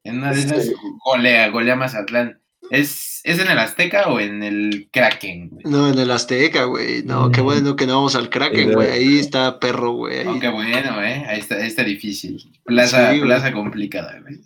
[0.08, 0.74] En una de esas Sí.
[1.06, 2.40] golea, golea Mazatlán.
[2.70, 5.50] ¿Es, ¿Es en el Azteca o en el Kraken?
[5.50, 5.64] güey?
[5.66, 7.04] No, en el Azteca, güey.
[7.04, 7.46] No, qué Mm.
[7.46, 8.90] bueno que no vamos al Kraken, güey.
[8.90, 10.20] Ahí está perro, güey.
[10.20, 10.28] ahí.
[10.28, 11.26] Oh, qué bueno, ¿eh?
[11.30, 12.38] Ahí está, ahí está difícil.
[12.66, 14.40] Plaza, Sí, plaza complicada, güey.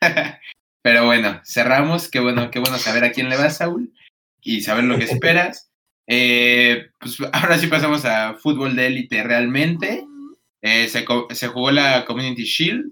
[0.82, 2.08] Pero bueno, cerramos.
[2.10, 3.92] Qué bueno, qué bueno saber a quién le vas, Saúl,
[4.40, 5.64] y saber lo que esperas.
[6.10, 10.06] Eh, pues ahora sí pasamos a fútbol de élite realmente.
[10.62, 12.90] Eh, se, co- se jugó la Community Shield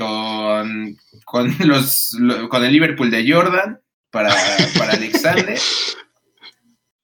[0.00, 3.78] con, con, los, lo- con el Liverpool de Jordan
[4.10, 4.34] para,
[4.78, 5.58] para Alexander.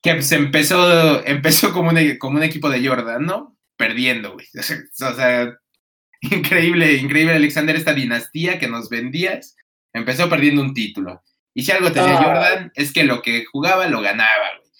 [0.02, 3.56] Que se empezó, empezó como, un, como un equipo de Jordan, ¿no?
[3.76, 4.46] Perdiendo, güey.
[4.56, 4.78] O sea,
[5.10, 5.52] o sea,
[6.20, 9.56] increíble, increíble Alexander, esta dinastía que nos vendías.
[9.92, 11.22] Empezó perdiendo un título.
[11.54, 12.22] Y si algo tenía Ah.
[12.22, 14.70] Jordan, es que lo que jugaba lo ganaba, güey.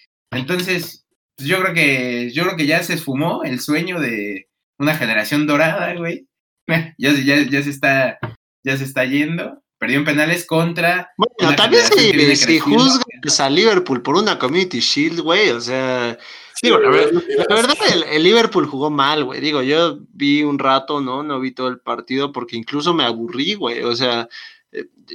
[0.43, 1.05] Entonces,
[1.37, 4.49] pues yo creo que, yo creo que ya se esfumó el sueño de
[4.79, 6.29] una generación dorada, güey.
[6.99, 8.19] Ya, se- ya, ya se está,
[8.65, 9.63] ya se está yendo.
[9.79, 11.13] Perdió en penales contra.
[11.19, 16.17] Bueno, también si, si juzgas a Liverpool por una Community Shield, güey, o sea,
[16.63, 19.43] digo, la, verdad el, el Liverpool jugó mal, güey.
[19.43, 21.23] Digo, yo vi un rato, ¿no?
[21.23, 23.83] No vi todo el partido porque incluso me aburrí, güey.
[23.83, 24.29] O sea,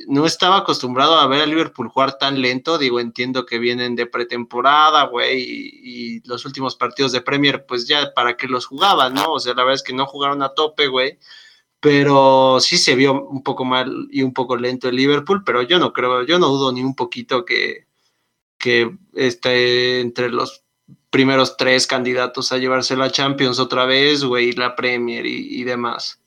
[0.07, 2.77] no estaba acostumbrado a ver a Liverpool jugar tan lento.
[2.77, 8.13] Digo, entiendo que vienen de pretemporada, güey, y, los últimos partidos de Premier, pues ya
[8.13, 9.33] para qué los jugaban, ¿no?
[9.33, 11.17] O sea, la verdad es que no jugaron a tope, güey
[11.81, 15.79] pero sí se vio un poco mal y un poco lento el Liverpool, pero yo
[15.79, 17.87] no creo, yo no dudo ni un poquito que,
[18.59, 20.63] que esté entre los
[21.09, 26.20] primeros tres candidatos a llevarse la Champions otra vez, güey, la Premier y demás.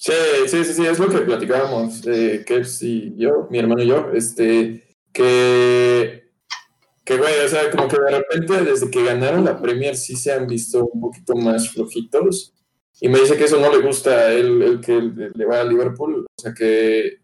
[0.00, 0.12] Sí,
[0.46, 4.12] sí, sí, sí, es lo que platicábamos, eh, Kevs y yo, mi hermano y yo,
[4.14, 6.30] este, que,
[7.04, 10.32] que, güey, o sea, como que de repente desde que ganaron la Premier sí se
[10.32, 12.54] han visto un poquito más flojitos,
[13.00, 16.26] y me dice que eso no le gusta él, el que le va a Liverpool,
[16.26, 17.18] o sea, que,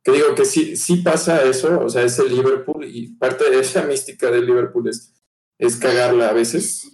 [0.00, 3.58] que digo que sí, sí pasa eso, o sea, es el Liverpool, y parte de
[3.58, 5.20] esa mística del Liverpool es,
[5.58, 6.92] es cagarla a veces,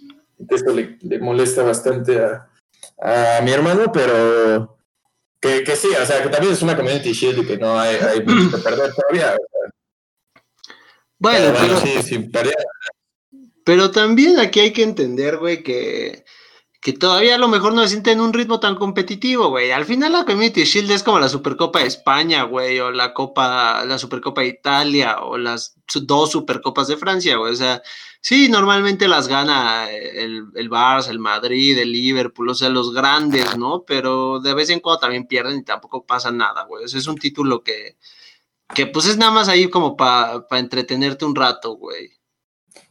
[0.49, 2.49] que esto le, le molesta bastante a,
[2.99, 4.76] a mi hermano, pero...
[5.39, 7.95] Que, que sí, o sea, que también es una community shield y que no hay,
[7.95, 9.37] hay mucho que perder todavía.
[11.19, 12.55] Bueno, Pero pero, sí, sí, perder.
[13.63, 16.23] pero también aquí hay que entender, güey, que,
[16.79, 19.71] que todavía a lo mejor no se siente en un ritmo tan competitivo, güey.
[19.71, 23.83] Al final la Community Shield es como la Supercopa de España, güey, o la Copa,
[23.85, 27.51] la Supercopa de Italia, o las dos Supercopas de Francia, güey.
[27.51, 27.81] O sea,
[28.21, 33.57] sí, normalmente las gana el, el Barça, el Madrid, el Liverpool, o sea, los grandes,
[33.57, 33.83] ¿no?
[33.85, 36.85] Pero de vez en cuando también pierden y tampoco pasa nada, güey.
[36.85, 37.97] O sea, es un título que,
[38.75, 42.11] que pues es nada más ahí como para entretenerte un rato, güey.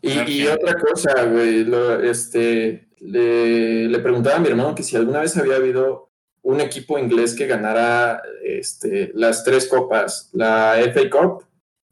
[0.03, 4.97] Y, y otra cosa, güey, lo, este, le, le preguntaba a mi hermano que si
[4.97, 6.11] alguna vez había habido
[6.43, 11.45] un equipo inglés que ganara este, las tres copas, la FA Cup,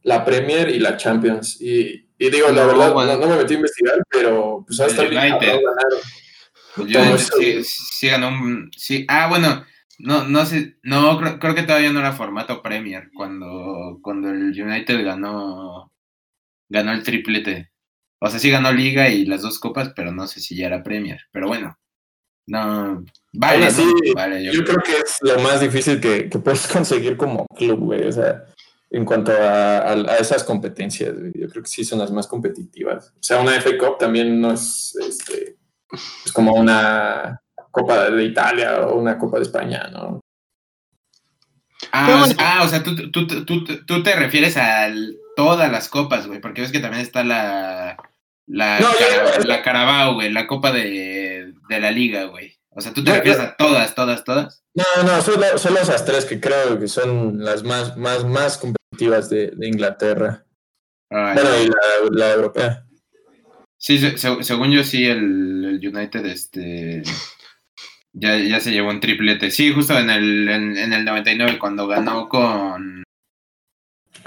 [0.03, 1.61] la Premier y la Champions.
[1.61, 5.17] Y, y digo, la verdad, no, no me metí a investigar, pero pues hasta El
[5.17, 5.61] United.
[6.77, 7.19] ganaron.
[7.19, 8.71] Sí, sí ganó un.
[8.77, 9.05] Sí.
[9.09, 9.65] Ah, bueno,
[9.99, 14.51] No, no sé, no, creo, creo, que todavía no era formato Premier cuando, cuando el
[14.51, 15.93] United ganó,
[16.69, 17.71] ganó el triplete.
[18.25, 20.83] O sea, sí ganó Liga y las dos copas, pero no sé si ya era
[20.83, 21.21] Premier.
[21.31, 21.77] Pero bueno,
[22.47, 24.79] no, vale, sí, yo, creo.
[24.83, 28.09] que es lo más difícil que, que puedes conseguir como club, güey.
[28.09, 28.47] O sea,
[28.91, 33.13] en cuanto a, a, esas competencias, yo creo que sí son las más competitivas.
[33.15, 35.57] O sea, una FA Cup también no es, este,
[36.25, 40.21] es como una Copa de Italia o una Copa de España, ¿no?
[41.93, 44.89] Ah, ah o sea, tú, tú, tú, tú, te refieres a
[45.37, 47.97] todas las copas, güey, porque ves que también está la,
[48.47, 48.81] la,
[49.45, 52.57] la Carabao, güey, la Copa de, de la Liga, güey.
[52.77, 54.65] O sea, ¿tú te refieres a todas, todas, todas?
[54.75, 59.31] No, no, solo, solo, esas tres que creo que son las más, más, más competitivas
[59.31, 60.45] de, de Inglaterra.
[61.09, 62.85] bueno, y la, la, europea.
[63.79, 67.05] Sí, según yo sí, el, el, United este,
[68.13, 69.53] ya, ya se llevó un triplete.
[69.53, 73.05] Sí, justo en el, en, en el 99, cuando ganó con...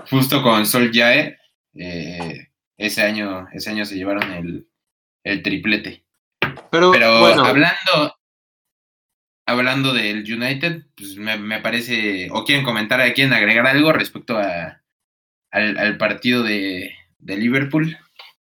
[0.09, 1.37] Justo con Sol Jae,
[1.75, 2.46] eh,
[2.77, 4.67] ese año, ese año se llevaron el,
[5.23, 6.05] el triplete.
[6.71, 8.15] Pero, hablando,
[9.45, 14.81] hablando del United, pues me, parece, o quieren comentar, quieren agregar algo respecto a,
[15.51, 17.97] al, partido de, de, Liverpool.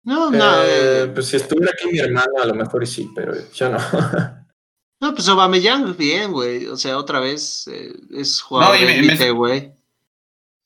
[0.02, 0.62] No, no.
[0.64, 3.78] Eh, pues si estuviera aquí mi hermano, a lo mejor sí, pero yo no.
[5.00, 6.66] no, pues Aubameyang bien, güey.
[6.66, 9.79] O sea, otra vez eh, es jugador de güey.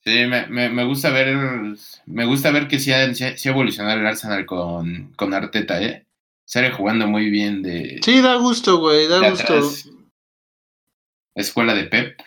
[0.05, 1.35] Sí, me, me, gusta ver,
[2.05, 3.05] me gusta ver que sí ha,
[3.43, 6.05] evolucionado el Arsenal con, con Arteta, ¿eh?
[6.45, 7.99] Sale jugando muy bien de.
[8.03, 9.71] Sí, da gusto, güey, da gusto
[11.35, 12.19] escuela de Pep.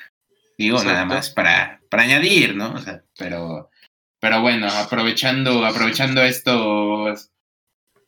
[0.56, 2.72] Digo, nada más para, para añadir, ¿no?
[2.74, 3.70] O sea, pero,
[4.20, 7.30] pero bueno, aprovechando, aprovechando estos,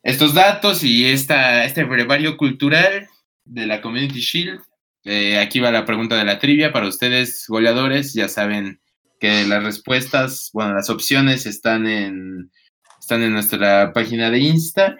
[0.02, 3.08] estos datos y esta, este brevario cultural
[3.44, 4.60] de la Community Shield,
[5.04, 8.14] eh, aquí va la pregunta de la trivia para ustedes, goleadores.
[8.14, 8.80] Ya saben
[9.20, 12.50] que las respuestas, bueno, las opciones están en,
[12.98, 14.96] están en nuestra página de Insta.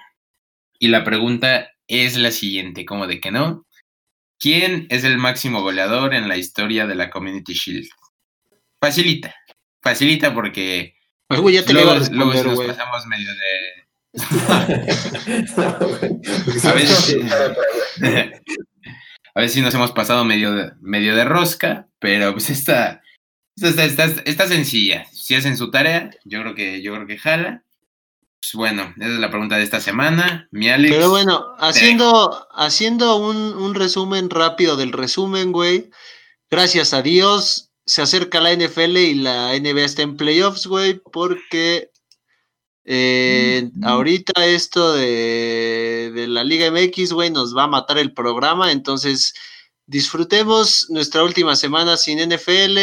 [0.79, 3.67] Y la pregunta es la siguiente, como de que no.
[4.39, 7.89] ¿Quién es el máximo goleador en la historia de la Community Shield?
[8.81, 9.35] Facilita,
[9.83, 10.95] facilita porque
[11.51, 13.81] ya te luego, luego nos pasamos medio de...
[16.65, 17.17] a, veces,
[19.35, 23.03] a veces sí nos hemos pasado medio de, medio de rosca, pero pues esta,
[23.69, 25.07] esta sencilla.
[25.13, 27.65] Si hacen su tarea, yo creo que, yo creo que jala.
[28.41, 30.49] Pues bueno, esa es la pregunta de esta semana.
[30.51, 35.91] Mi Pero bueno, haciendo, haciendo un, un, resumen rápido del resumen, güey.
[36.51, 41.91] Gracias a Dios se acerca la NFL y la NBA está en playoffs, güey, porque
[42.85, 48.71] eh, ahorita esto de, de la Liga MX, güey, nos va a matar el programa.
[48.71, 49.35] Entonces,
[49.87, 52.79] disfrutemos nuestra última semana sin NFL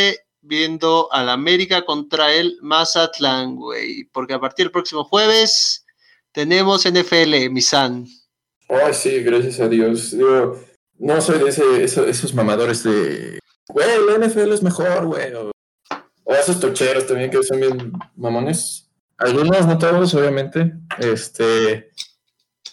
[0.48, 4.06] viendo al América contra el Mazatlán, güey.
[4.06, 5.86] Porque a partir del próximo jueves
[6.32, 8.06] tenemos NFL, Misan.
[8.70, 10.14] Ay, sí, gracias a Dios.
[10.98, 15.34] no soy de ese, esos, mamadores de, güey, la NFL es mejor, güey.
[15.34, 15.52] O,
[16.34, 18.90] esos tocheros también que son bien mamones.
[19.18, 20.74] Algunos, no todos, obviamente.
[21.00, 21.90] Este,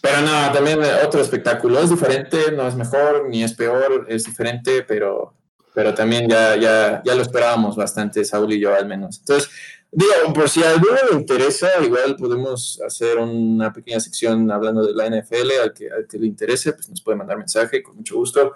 [0.02, 1.80] pero no, también otro espectáculo.
[1.80, 5.34] Es diferente, no es mejor ni es peor, es diferente, pero
[5.74, 9.18] pero también ya, ya, ya lo esperábamos bastante, Saúl y yo al menos.
[9.18, 9.50] Entonces,
[9.90, 14.94] digo, por si a alguno le interesa, igual podemos hacer una pequeña sección hablando de
[14.94, 18.14] la NFL, al que, al que le interese, pues nos puede mandar mensaje, con mucho
[18.14, 18.52] gusto.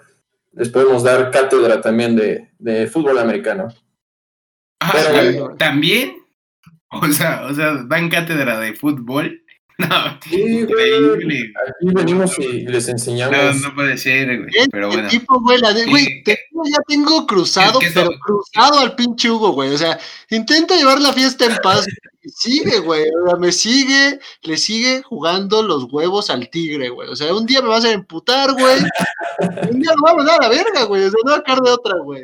[0.53, 3.67] Les podemos dar cátedra también de, de fútbol americano.
[4.79, 4.93] Ah,
[5.57, 6.13] ¿También?
[6.89, 9.43] O sea, o sea, dan cátedra de fútbol.
[9.89, 11.53] No, sí, increíble.
[11.55, 13.61] Aquí venimos y les enseñamos.
[13.61, 14.49] No, no puede ser, güey.
[14.69, 15.07] Pero bueno.
[15.07, 19.73] tipo, güey, la de, güey, ya tengo cruzado, pero cruzado al pinche Hugo, güey.
[19.73, 19.97] O sea,
[20.31, 21.87] intenta llevar la fiesta en paz.
[22.35, 23.05] sigue, güey.
[23.23, 27.07] O sea, me sigue, le sigue jugando los huevos al tigre, güey.
[27.07, 28.79] O sea, un día me vas a emputar, güey.
[29.71, 31.03] un día lo vamos a dar a la verga, güey.
[31.03, 32.23] O sea, no va a caer de otra, güey.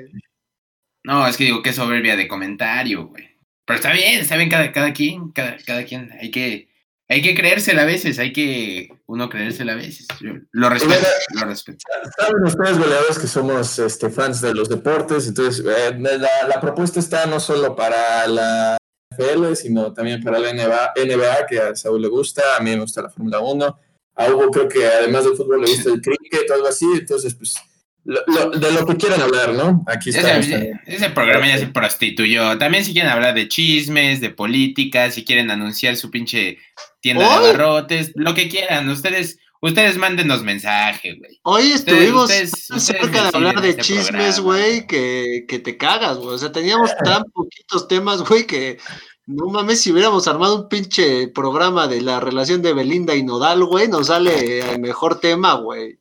[1.05, 3.29] No, es que digo, qué soberbia de comentario, güey.
[3.63, 6.11] Pero está bien, está bien cada, cada quien, cada, cada quien.
[6.19, 6.74] Hay que
[7.07, 10.07] hay que creérsela a veces, hay que uno creérsela a veces.
[10.51, 11.79] lo respeto, lo respeto.
[12.17, 17.27] Saben ustedes, goleadores, que somos este, fans de los deportes, entonces eh, la, propuesta está
[17.27, 18.77] no solo para la
[19.15, 22.81] NFL, sino también para la NBA, NBA, que a Saúl le gusta, a mí me
[22.81, 23.79] gusta la Fórmula 1,
[24.15, 27.35] a Hugo creo que además del fútbol le gusta el cricket o algo así, entonces
[27.35, 27.53] pues
[28.05, 29.83] de lo que quieran hablar, ¿no?
[29.87, 30.37] Aquí está.
[30.37, 32.57] Ese, programa ya se prostituyó.
[32.57, 36.59] También si quieren hablar de chismes, de política, si quieren anunciar su pinche
[37.01, 38.89] tienda de barrotes, lo que quieran.
[38.89, 41.39] Ustedes, Ustedes mándenos mensaje, güey.
[41.41, 46.35] Hoy estuvimos cerca de hablar de este chismes, güey, que, que, te cagas, güey.
[46.35, 48.77] O sea, teníamos tan poquitos temas, güey, que
[49.25, 53.63] no mames, si hubiéramos armado un pinche programa de la relación de Belinda y Nodal,
[53.63, 55.99] güey, nos sale el mejor tema, güey.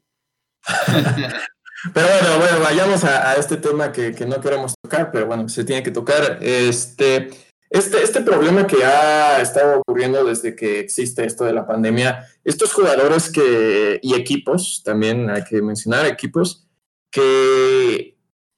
[1.92, 5.64] pero bueno, bueno, vayamos a, este tema que, que, no queremos tocar, pero bueno, se
[5.64, 6.38] tiene que tocar.
[6.40, 7.30] Este,
[7.70, 12.72] este, este problema que ha estado ocurriendo desde que existe esto de la pandemia, estos
[12.72, 16.66] jugadores que, y equipos, también hay que mencionar equipos,
[17.10, 18.16] que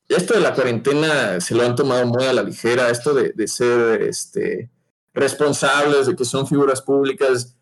[0.09, 3.49] esto de la cuarentena se lo han tomado muy a la ligera, esto de, de
[3.49, 4.71] ser este,
[5.15, 7.56] responsables, de que son figuras públicas.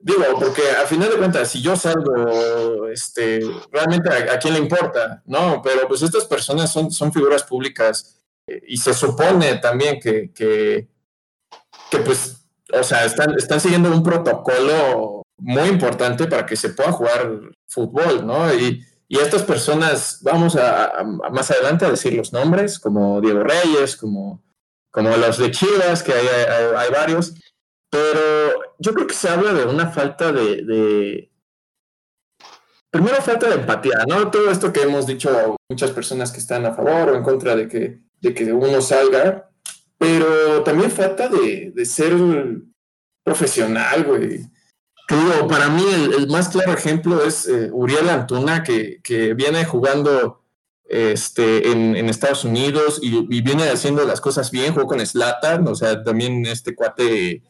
[0.00, 3.40] Digo, porque al final de cuentas, si yo salgo, este,
[3.72, 5.60] realmente a, quién le importa, ¿no?
[5.62, 8.20] Pero pues estas personas son, son figuras públicas
[8.66, 10.88] y se supone también que, que,
[12.04, 17.50] pues, o sea, están, están siguiendo un protocolo muy importante para que se pueda jugar
[17.66, 18.54] fútbol, ¿no?
[18.54, 23.96] Y, y estas personas, vamos a, más adelante a decir los nombres, como Diego Reyes,
[23.96, 24.42] como,
[24.90, 26.26] como los de Chivas, que hay,
[26.76, 27.34] hay, varios,
[27.90, 31.30] pero yo creo que se habla de una falta de,
[32.90, 34.30] primero falta de empatía, ¿no?
[34.30, 37.68] Todo esto que hemos dicho muchas personas que están a favor o en contra de
[37.68, 39.50] que de que uno salga,
[39.96, 42.14] pero también falta de, de ser
[43.24, 44.40] profesional, güey.
[45.08, 45.84] digo, para mí
[46.16, 50.42] el, más claro ejemplo es eh, Uriel Antuna, que, que, viene jugando
[50.84, 56.02] este, en Estados Unidos y, viene haciendo las cosas bien, jugó con Slatan, o sea,
[56.02, 57.42] también este cuate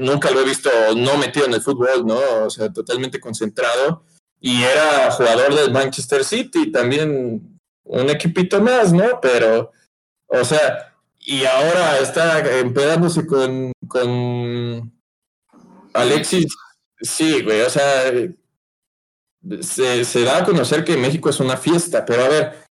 [0.00, 2.18] nunca lo he visto no metido en el fútbol, ¿no?
[2.44, 4.04] O sea, totalmente concentrado.
[4.40, 9.20] Y era jugador del Manchester City, también un equipito más, ¿no?
[9.20, 9.70] Pero,
[10.26, 14.92] o sea, y ahora está empedándose con, con
[15.92, 16.46] Alexis.
[17.02, 18.10] Sí, güey, o sea,
[19.60, 22.64] se, da a conocer que México es una fiesta, pero a ver,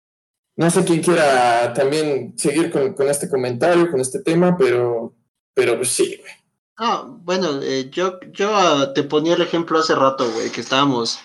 [0.56, 5.14] no sé quién quiera también seguir con, este comentario, con este tema, pero,
[5.54, 6.32] pero sí, güey.
[6.80, 11.18] Ah, bueno, eh, yo, yo ah, te ponía el ejemplo hace rato, güey, que estábamos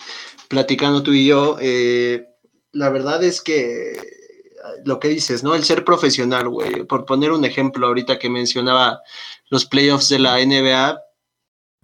[0.48, 1.56] platicando tú y yo.
[1.60, 2.26] Eh,
[2.72, 3.92] la verdad es que
[4.84, 5.54] lo que dices, ¿no?
[5.54, 6.84] El ser profesional, güey.
[6.84, 9.00] Por poner un ejemplo ahorita que mencionaba
[9.48, 10.98] los playoffs de la NBA,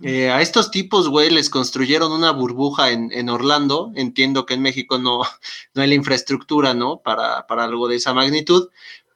[0.03, 3.93] eh, a estos tipos, güey, les construyeron una burbuja en, en, Orlando.
[3.95, 5.21] Entiendo que en México no,
[5.75, 7.03] no hay la infraestructura, ¿no?
[7.03, 8.71] Para, para algo de esa magnitud.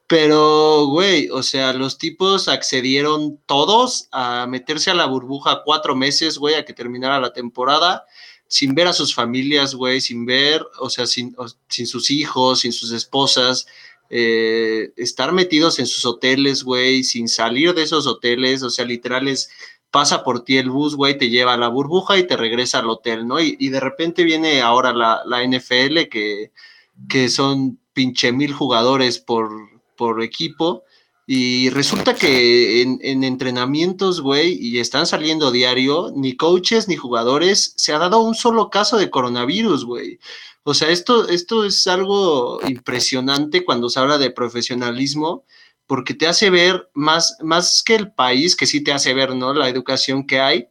[0.07, 6.37] Pero, güey, o sea, los tipos accedieron todos a meterse a la burbuja cuatro meses,
[6.37, 8.05] güey, a que terminara la temporada
[8.47, 11.35] sin ver a sus familias, güey, sin ver, o sea, sin,
[11.67, 13.67] sin sus hijos, sin sus esposas,
[14.09, 19.49] eh, estar metidos en sus hoteles, güey, sin salir de esos hoteles, o sea, literales,
[19.91, 22.89] pasa por ti el bus, güey, te lleva a la burbuja y te regresa al
[22.89, 23.39] hotel, ¿no?
[23.39, 26.51] Y, de repente viene ahora la, la NFL, que,
[27.09, 29.49] que son pinche mil jugadores por,
[29.95, 30.83] por equipo,
[31.27, 37.93] y resulta que en, entrenamientos, güey, y están saliendo diario, ni coaches ni jugadores, se
[37.93, 40.19] ha dado un solo caso de coronavirus, güey.
[40.63, 45.45] O sea, esto, esto es algo impresionante cuando se habla de profesionalismo,
[45.87, 49.53] porque te hace ver más, más que el país, que sí te hace ver, ¿no?
[49.53, 50.67] La educación que hay,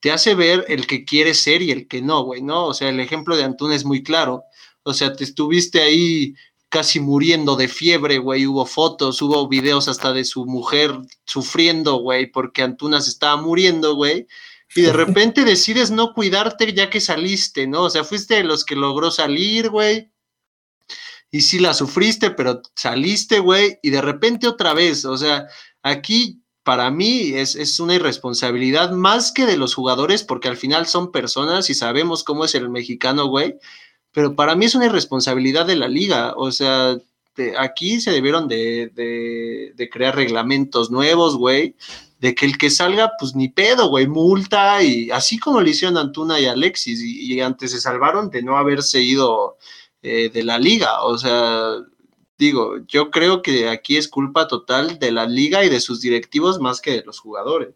[0.00, 2.66] te hace ver el que quiere ser y el que no, güey, ¿no?
[2.66, 4.44] O sea, el ejemplo de Antún es muy claro.
[4.84, 6.34] O sea, te estuviste ahí
[6.68, 8.46] casi muriendo de fiebre, güey.
[8.46, 10.92] Hubo fotos, hubo videos hasta de su mujer
[11.24, 14.26] sufriendo, güey, porque Antunas estaba muriendo, güey.
[14.74, 17.84] Y de repente decides no cuidarte ya que saliste, ¿no?
[17.84, 20.10] O sea, fuiste de los que logró salir, güey.
[21.30, 23.78] Y sí la sufriste, pero saliste, güey.
[23.82, 25.46] Y de repente otra vez, o sea,
[25.82, 30.86] aquí para mí es, es, una irresponsabilidad más que de los jugadores, porque al final
[30.86, 33.54] son personas y sabemos cómo es el mexicano, güey
[34.18, 36.34] pero para mí es una irresponsabilidad de la liga.
[36.36, 36.98] O sea,
[37.56, 38.90] aquí se debieron de,
[39.92, 41.76] crear reglamentos nuevos, güey,
[42.18, 45.96] de que el que salga, pues ni pedo, güey, multa, y así como le hicieron
[45.96, 49.56] Antuna y Alexis, y, antes se salvaron de no haberse ido
[50.02, 51.04] eh, de la liga.
[51.04, 51.76] O sea,
[52.36, 56.58] digo, yo creo que aquí es culpa total de la liga y de sus directivos
[56.58, 57.72] más que de los jugadores.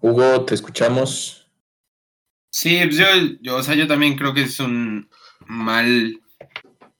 [0.00, 1.45] Hugo, te escuchamos.
[2.58, 2.96] Sí, pues
[3.42, 5.10] yo, o sea, yo también creo que es un
[5.46, 6.22] mal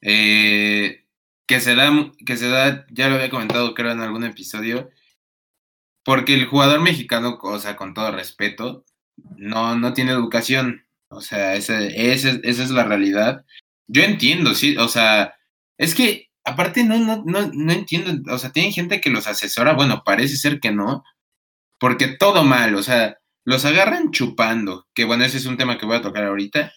[0.02, 1.06] eh,
[1.46, 4.90] que se da, que se da, ya lo había comentado creo en algún episodio,
[6.04, 8.84] porque el jugador mexicano, o sea, con todo respeto,
[9.38, 10.86] no, no tiene educación.
[11.08, 13.46] O sea, esa, esa, es la realidad.
[13.86, 15.36] Yo entiendo, sí, o sea,
[15.78, 19.72] es que aparte no, no, no, no entiendo, o sea, tienen gente que los asesora,
[19.72, 21.02] bueno, parece ser que no,
[21.80, 25.86] porque todo mal, o sea, los agarran chupando, que bueno, ese es un tema que
[25.86, 26.72] voy a tocar ahorita.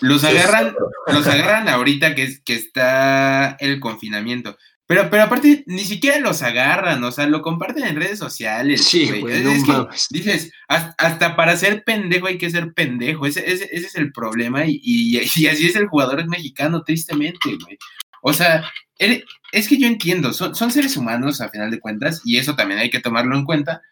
[0.00, 0.74] Los agarran,
[1.06, 4.58] los agarran ahorita que, que está el confinamiento.
[4.88, 8.84] Pero, pero aparte, ni siquiera los agarran, o sea, lo comparten en redes sociales.
[8.84, 9.72] Sí, güey, es que
[10.10, 13.26] dices, hasta, hasta para ser pendejo hay que ser pendejo.
[13.26, 17.56] Ese, ese, ese es el problema y, y, y así es el jugador mexicano, tristemente,
[17.64, 17.78] güey.
[18.22, 22.22] O sea, él- es que yo entiendo, son, son seres humanos a final de cuentas
[22.24, 23.82] y eso también hay que tomarlo en cuenta.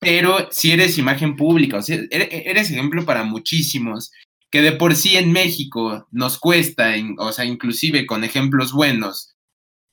[0.00, 4.12] Pero si eres imagen pública, o sea, eres, ejemplo para muchísimos
[4.50, 9.34] que de por sí en México nos cuesta, o sea, inclusive con ejemplos buenos,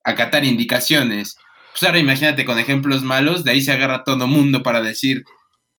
[0.03, 1.35] acatar indicaciones.
[1.73, 5.23] Pues ahora imagínate con ejemplos malos, de ahí se agarra todo mundo para decir,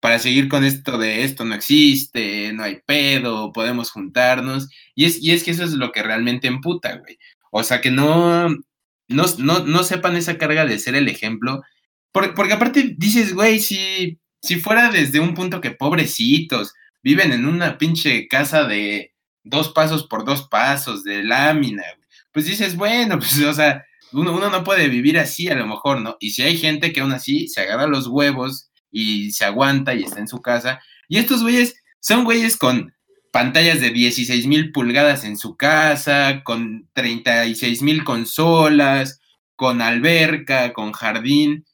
[0.00, 4.68] para seguir con esto de esto no existe, no hay pedo, podemos juntarnos.
[4.94, 7.18] Y es, y es que eso es lo que realmente emputa, güey.
[7.50, 8.48] O sea, que no,
[9.08, 11.62] no, no, no sepan esa carga de ser el ejemplo.
[12.16, 17.44] Por- porque aparte dices, güey, si, si fuera desde un punto que pobrecitos, viven en
[17.44, 19.12] una pinche casa de
[19.44, 21.82] dos pasos por dos pasos, de lámina,
[22.32, 26.00] pues dices, bueno, pues, o sea, uno, uno no puede vivir así a lo mejor,
[26.00, 26.16] ¿no?
[26.18, 30.04] Y si hay gente que aún así se agarra los huevos y se aguanta y
[30.04, 32.94] está en su casa, y estos güeyes son güeyes con
[33.30, 39.20] pantallas de 16 mil pulgadas en su casa, con 36 mil consolas,
[39.54, 41.66] con alberca, con jardín,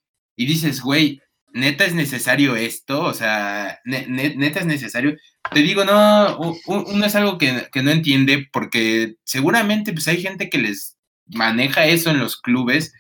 [0.43, 1.21] y dices, güey,
[1.53, 5.17] neta es necesario esto, o sea, ne- ne- neta es necesario.
[5.53, 10.49] Te digo, no, uno es algo que, que no entiende porque seguramente pues hay gente
[10.51, 12.93] que les maneja eso en los clubes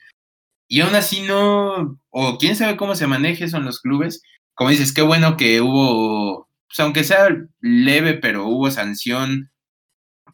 [0.69, 4.23] y aún así no, o quién sabe cómo se maneja eso en los clubes.
[4.55, 7.29] Como dices, qué bueno que hubo, pues aunque sea
[7.61, 9.51] leve, pero hubo sanción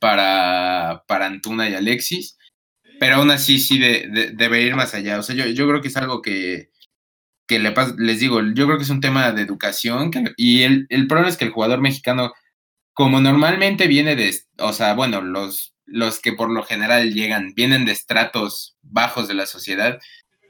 [0.00, 2.36] para, para Antuna y Alexis,
[3.00, 5.18] pero aún así sí de- de- debe ir más allá.
[5.18, 6.70] O sea, yo, yo creo que es algo que,
[7.48, 11.08] que le les digo, yo creo que es un tema de educación y el, el
[11.08, 12.32] problema es que el jugador mexicano,
[12.92, 17.86] como normalmente viene de, o sea, bueno, los, los que por lo general llegan, vienen
[17.86, 19.98] de estratos bajos de la sociedad,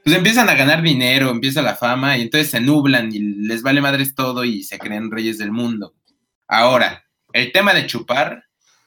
[0.03, 3.81] pues empiezan a ganar dinero, empieza la fama y entonces se nublan y les vale
[3.81, 5.95] madres todo y se creen reyes del mundo.
[6.47, 8.43] Ahora, el tema de chupar,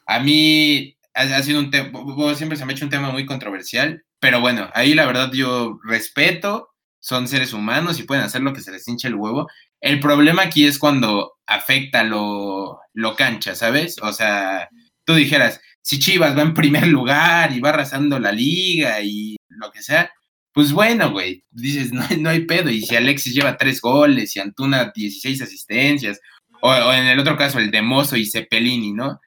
[0.07, 1.91] a mí ha sido un tema,
[2.35, 5.79] siempre se me ha hecho un tema muy controversial, pero bueno, ahí la verdad yo
[5.85, 6.72] respeto,
[7.05, 9.49] son seres humanos y pueden hacer lo que se les hinche el huevo.
[9.81, 13.97] El problema aquí es cuando afecta lo, lo cancha, ¿sabes?
[14.03, 14.69] O sea,
[15.05, 19.73] tú dijeras, si Chivas va en primer lugar y va arrasando la liga y lo
[19.73, 20.13] que sea,
[20.53, 22.71] pues bueno, güey, dices, no, no hay pedo.
[22.71, 26.21] Y si Alexis lleva tres goles y Antuna 16 asistencias,
[26.61, 29.19] o, en el otro caso el de Mozo y Cepelini, ¿no?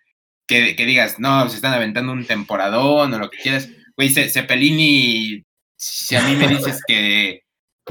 [0.48, 3.68] Que, que digas, no, se están aventando un temporadón o lo que quieras.
[3.98, 5.44] Güey, Ce- Cepelini,
[5.76, 7.42] si a mí me dices que,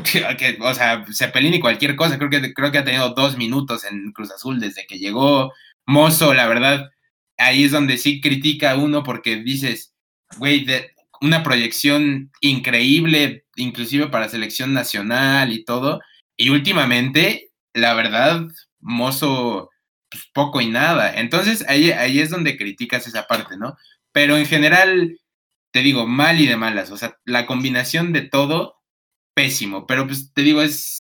[0.02, 4.12] que, o sea, Cepelini cualquier cosa, creo que, creo que ha tenido dos minutos en
[4.12, 5.52] Cruz Azul desde que llegó.
[5.86, 6.90] Mozo, la verdad,
[7.38, 9.94] ahí es donde sí critica a uno porque dices,
[10.38, 10.66] güey,
[11.20, 16.00] una proyección increíble, inclusive para selección nacional y todo.
[16.36, 18.46] Y últimamente, la verdad,
[18.80, 19.70] Mozo,
[20.10, 21.14] pues poco y nada.
[21.14, 23.76] Entonces ahí, ahí es donde criticas esa parte, ¿no?
[24.12, 25.18] Pero en general,
[25.72, 26.90] te digo, mal y de malas.
[26.90, 28.73] O sea, la combinación de todo,
[29.34, 29.86] pésimo.
[29.86, 30.98] Pero pues te digo, es,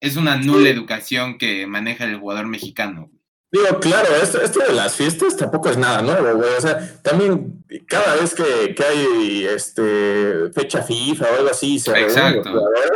[0.00, 3.10] es una nula educación que maneja el jugador mexicano.
[3.50, 6.50] Digo, claro, esto, esto de las fiestas tampoco es nada nuevo, güey.
[6.56, 11.92] O sea, también cada vez que, que hay este fecha FIFA o algo así, se
[11.92, 12.50] reúnen los Exacto.
[12.50, 12.90] jugadores,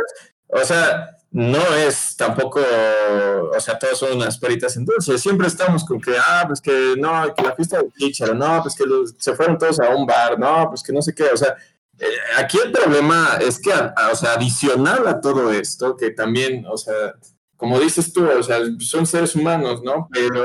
[0.49, 5.17] o sea, no es tampoco, o sea, todos son unas peritas en dulce.
[5.17, 8.75] Siempre estamos con que, ah, pues que no, que la fiesta de Chicharo, no, pues
[8.75, 11.37] que los- se fueron todos a un bar, no, pues que no sé qué, o
[11.37, 11.55] sea,
[11.99, 12.05] eh,
[12.37, 16.65] aquí el problema es que, a- a- o sea, adicional a todo esto, que también,
[16.69, 17.13] o sea,
[17.57, 20.07] como dices tú, o sea, son seres humanos, ¿no?
[20.11, 20.43] Pero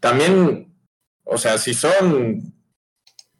[0.00, 0.72] también,
[1.24, 2.52] o sea, si son,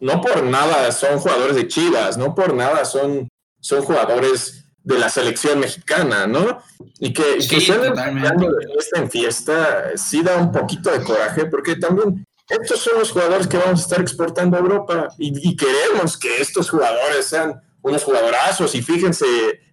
[0.01, 3.29] no por nada son jugadores de Chivas, no por nada son,
[3.61, 6.61] son jugadores de la selección mexicana, ¿no?
[6.99, 11.45] Y que, que Sí, cambiando de fiesta en fiesta, sí da un poquito de coraje,
[11.47, 16.17] porque también estos son los jugadores que vamos a estar exportando a Europa y, queremos
[16.17, 19.27] que estos jugadores sean unos jugadorazos y fíjense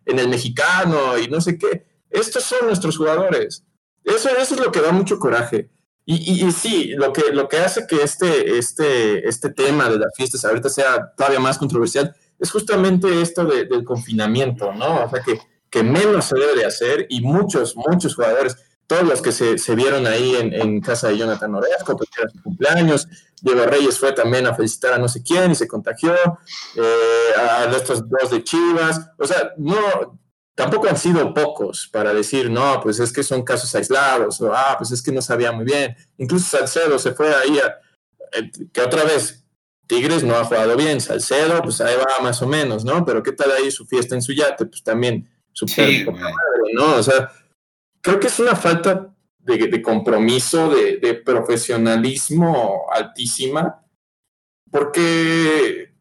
[0.06, 1.86] en el mexicano y no sé qué.
[2.10, 3.64] Estos son nuestros jugadores.
[4.04, 5.70] Eso, es lo que da mucho coraje.
[6.08, 10.46] Y sí, lo que, lo que hace que este, este, este tema de las fiestas
[10.46, 15.06] ahorita sea todavía más controversial es justamente esto de- del confinamiento, ¿no?
[15.06, 18.56] O sea, que, que menos se debe de hacer y muchos, muchos jugadores,
[18.88, 22.30] todos los que se, se vieron ahí en, en casa de Jonathan Orozco, porque era
[22.30, 23.08] su cumpleaños,
[23.42, 26.14] Diego Reyes fue también a felicitar a no sé quién y se contagió,
[26.76, 30.20] eh, a estos dos de Chivas, o sea, no,
[30.56, 34.76] tampoco han sido pocos para decir, no, pues es que son casos aislados, o ah,
[34.78, 35.96] pues es que no sabía muy bien.
[36.18, 37.80] Incluso Salcedo se fue ahí, a,
[38.38, 39.44] eh, que otra vez,
[39.88, 43.06] Tigres no ha jugado bien, Salcedo, pues ahí va más o menos, ¿no?
[43.06, 44.66] Pero ¿qué tal ahí su fiesta en su yate?
[44.66, 46.08] Pues también súper
[46.74, 46.96] ¿no?
[46.96, 47.32] O sea,
[48.06, 53.84] creo que es una falta de, compromiso, de, profesionalismo altísima,
[54.70, 55.92] porque,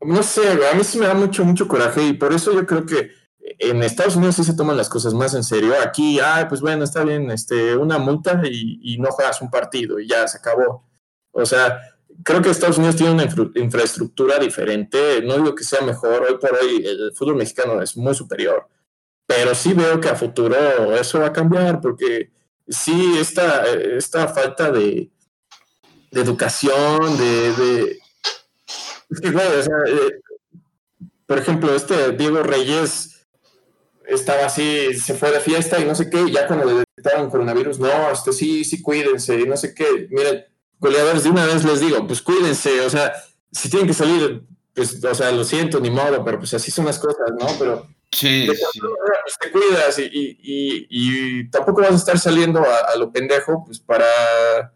[0.00, 2.86] no sé, a mí sí me da mucho, mucho coraje y por eso yo creo
[2.86, 5.74] que en Estados Unidos sí se toman las cosas más en serio.
[5.84, 10.08] Aquí, ah, pues bueno, está bien, este, una multa y no juegas un partido y
[10.08, 10.88] ya se acabó.
[11.32, 11.80] O sea,
[12.24, 15.20] creo que Estados Unidos tiene una infraestructura diferente.
[15.22, 18.68] No digo que sea mejor, hoy por hoy el fútbol mexicano es muy superior,
[19.34, 22.30] pero sí veo que a futuro eso va a cambiar porque
[22.68, 25.10] sí, esta, esta falta de,
[26.10, 27.98] de educación, de, de...
[29.10, 30.20] Es que, bueno, o sea, eh,
[31.26, 33.26] por ejemplo, este Diego Reyes
[34.06, 37.78] estaba así, se fue de fiesta y no sé qué, ya cuando le detectaron coronavirus,
[37.78, 40.08] no, este sí, sí, cuídense, y no sé qué.
[40.10, 40.44] Miren,
[40.78, 43.14] goleadores, de una vez les digo, pues cuídense, o sea,
[43.50, 44.42] si tienen que salir,
[44.74, 47.46] pues, o sea, lo siento, ni modo, pero pues así son las cosas, ¿no?
[47.58, 50.38] Pero sí, pues, te cuidas y,
[50.88, 54.74] y, tampoco vas a estar saliendo a, lo pendejo, pues para,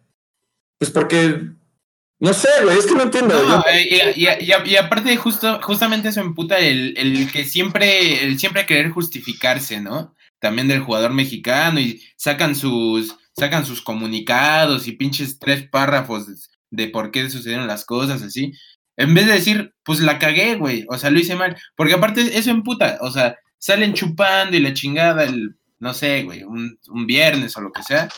[0.79, 1.43] pues porque,
[2.19, 3.35] no sé, güey, es que no entiendo.
[3.73, 9.81] Eh, y, aparte, justo, justamente eso emputa el, el que siempre, el siempre querer justificarse,
[9.81, 10.15] ¿no?
[10.41, 16.27] También del jugador mexicano y sacan sus sacan sus comunicados y pinches tres párrafos
[16.71, 18.53] de, por qué sucedieron las cosas, así.
[18.97, 21.57] En vez de decir, pues la cagué, güey, o sea, lo hice mal.
[21.77, 26.43] Porque aparte eso emputa, o sea, salen chupando y la chingada el, no sé, güey,
[26.45, 28.09] un, viernes o lo que sea.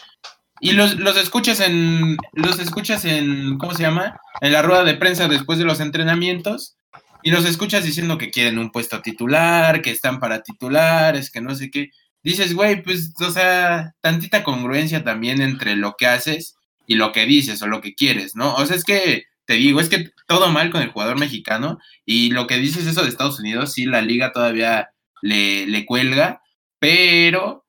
[0.60, 4.20] Y los, los escuchas en, los escuchas en, ¿cómo se llama?
[4.40, 6.76] En la rueda de prensa después de los entrenamientos.
[7.22, 11.54] Y los escuchas diciendo que quieren un puesto titular, que están para titulares, que no
[11.54, 11.90] sé qué
[12.22, 16.56] dices, güey, pues, o sea, tantita congruencia también entre lo que haces
[16.86, 18.54] y lo que dices o lo que quieres, ¿no?
[18.54, 22.30] O sea, es que, te digo, es que todo mal con el jugador mexicano y
[22.32, 24.90] lo que dices eso de Estados Unidos, sí, la liga todavía
[25.22, 26.42] le, le cuelga,
[26.78, 27.64] pero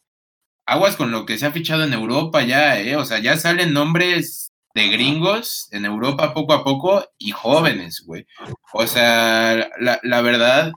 [0.66, 2.98] aguas con lo que se ha fichado en Europa ya, ¿eh?
[2.98, 8.28] O sea, ya salen nombres de gringos en Europa poco a poco y jóvenes, güey.
[8.74, 10.74] O sea, la, la verdad,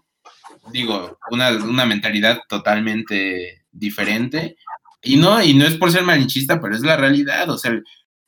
[0.73, 4.57] digo, una, una mentalidad totalmente diferente.
[5.03, 7.51] Y no, y no es por ser malinchista, pero es la realidad.
[7.51, 7.73] O sea,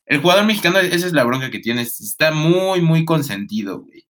[0.07, 4.07] el, jugador mexicano, esa es la bronca que tiene, está muy, muy consentido, güey.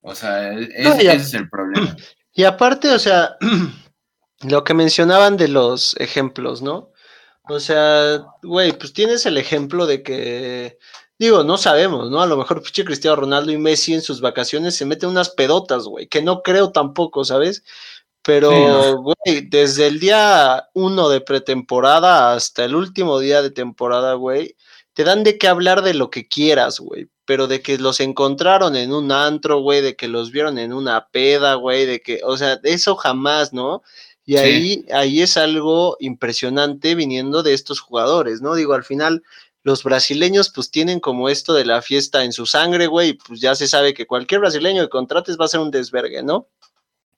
[0.00, 1.96] O sea, ese es el problema.
[2.38, 3.36] Y aparte, o sea,
[4.42, 6.92] lo que mencionaban de los ejemplos, ¿no?
[7.48, 10.78] O sea, güey, pues tienes el ejemplo de que,
[11.18, 12.20] digo, no sabemos, ¿no?
[12.20, 15.84] A lo mejor pinche Cristiano Ronaldo y Messi en sus vacaciones se meten unas pedotas,
[15.84, 17.64] güey, que no creo tampoco, ¿sabes?
[18.22, 24.56] Pero, güey, desde el día uno de pretemporada hasta el último día de temporada, güey,
[24.96, 27.10] te dan de qué hablar de lo que quieras, güey.
[27.26, 31.08] Pero de que los encontraron en un antro, güey, de que los vieron en una
[31.08, 33.82] peda, güey, de que, o sea, eso jamás, ¿no?
[34.24, 38.54] Y ahí, ahí es algo impresionante viniendo de estos jugadores, ¿no?
[38.54, 39.22] Digo, al final,
[39.64, 43.54] los brasileños pues tienen como esto de la fiesta en su sangre, güey, pues ya
[43.54, 46.48] se sabe que cualquier brasileño que contrates va a ser un desvergue, ¿no?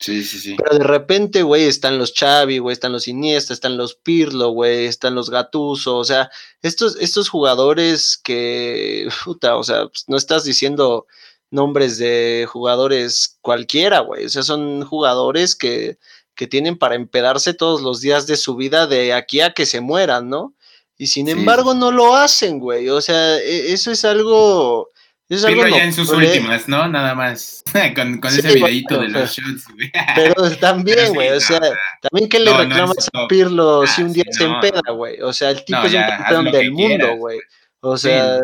[0.01, 0.57] Sí, sí, sí.
[0.57, 4.86] Pero de repente, güey, están los Xavi, güey, están los Iniesta, están los Pirlo, güey,
[4.86, 6.30] están los Gatuso, o sea,
[6.62, 11.07] estos, estos jugadores que, puta, o sea, pues, no estás diciendo
[11.51, 15.99] nombres de jugadores cualquiera, güey, o sea, son jugadores que,
[16.36, 19.80] que tienen para empedarse todos los días de su vida de aquí a que se
[19.80, 20.55] mueran, ¿no?
[20.96, 24.90] Y sin embargo no lo hacen, güey, o sea, e, eso es algo
[25.29, 26.89] es algo ya en sus últimas, ¿no?
[26.89, 27.62] Nada más.
[27.95, 29.91] con, con ese videito de los shots, güey.
[30.14, 31.61] Pero también, güey, o sea,
[32.01, 35.20] también que le reclamas a Pirlo si un día se empeda, güey.
[35.20, 37.41] O sea, el tipo es un campeón del mundo, güey.
[37.81, 38.41] O sea,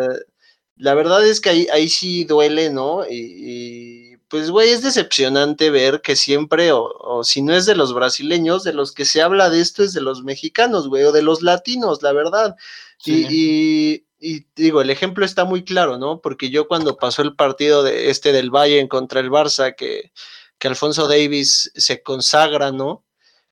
[0.76, 3.04] la verdad es que ahí, ahí sí duele, ¿no?
[3.08, 7.94] Y, pues, güey, es decepcionante ver que siempre, o, o, si no es de los
[7.94, 11.22] brasileños, de los que se habla de esto es de los mexicanos, güey, o de
[11.22, 12.56] los latinos, la verdad.
[13.04, 14.13] y y
[14.56, 16.20] digo, el ejemplo está muy claro, ¿no?
[16.20, 20.12] Porque yo cuando pasó el partido de este del Bayern contra el Barça, que,
[20.58, 23.04] que Alfonso Davis se consagra, ¿no?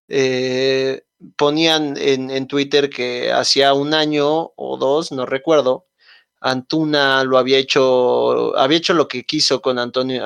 [0.09, 1.05] Eh,
[1.37, 5.87] ponían en, en, Twitter que hacía un año o dos, no recuerdo,
[6.41, 10.25] Antuna lo había hecho, había hecho lo que quiso con Antonio,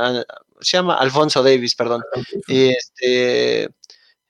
[0.61, 2.03] se llama Alfonso Davis, perdón.
[2.49, 3.68] Y este,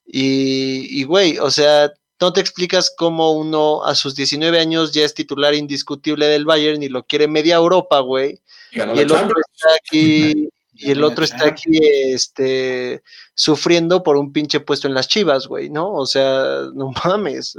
[0.05, 5.05] y, y güey, o sea, no te explicas cómo uno a sus 19 años ya
[5.05, 8.41] es titular indiscutible del Bayern y lo quiere media Europa, güey.
[8.73, 10.49] Y, el otro está aquí
[10.79, 13.03] y el otro está aquí este,
[13.35, 15.93] sufriendo por un pinche puesto en las chivas, güey, ¿no?
[15.93, 17.57] O sea, no mames.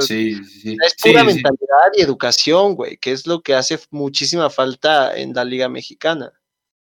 [0.00, 0.76] Sí, sí.
[0.84, 5.44] Es pura mentalidad y educación, güey, que es lo que hace muchísima falta en la
[5.44, 6.32] Liga Mexicana.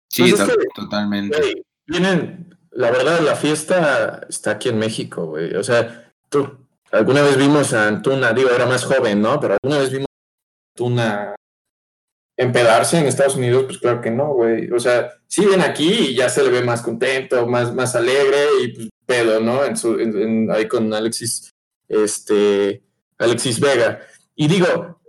[0.09, 1.65] Sí, pues totalmente.
[1.87, 5.55] vienen, la verdad, la fiesta está aquí en México, güey.
[5.55, 6.64] O sea, tú,
[6.95, 9.41] alguna vez vimos a Antuna, digo, era más joven, ¿no?
[9.41, 11.35] Pero alguna vez vimos a Antuna
[12.37, 14.71] empedarse en Estados Unidos, pues claro que no, güey.
[14.71, 18.47] O sea, sí ven aquí y ya se le ve más contento, más, más alegre
[18.63, 19.65] y pues pedo, ¿no?
[19.65, 19.97] En su,
[20.53, 21.51] ahí con Alexis,
[21.89, 22.83] este,
[23.19, 24.01] Alexis Vega.
[24.35, 25.01] Y digo,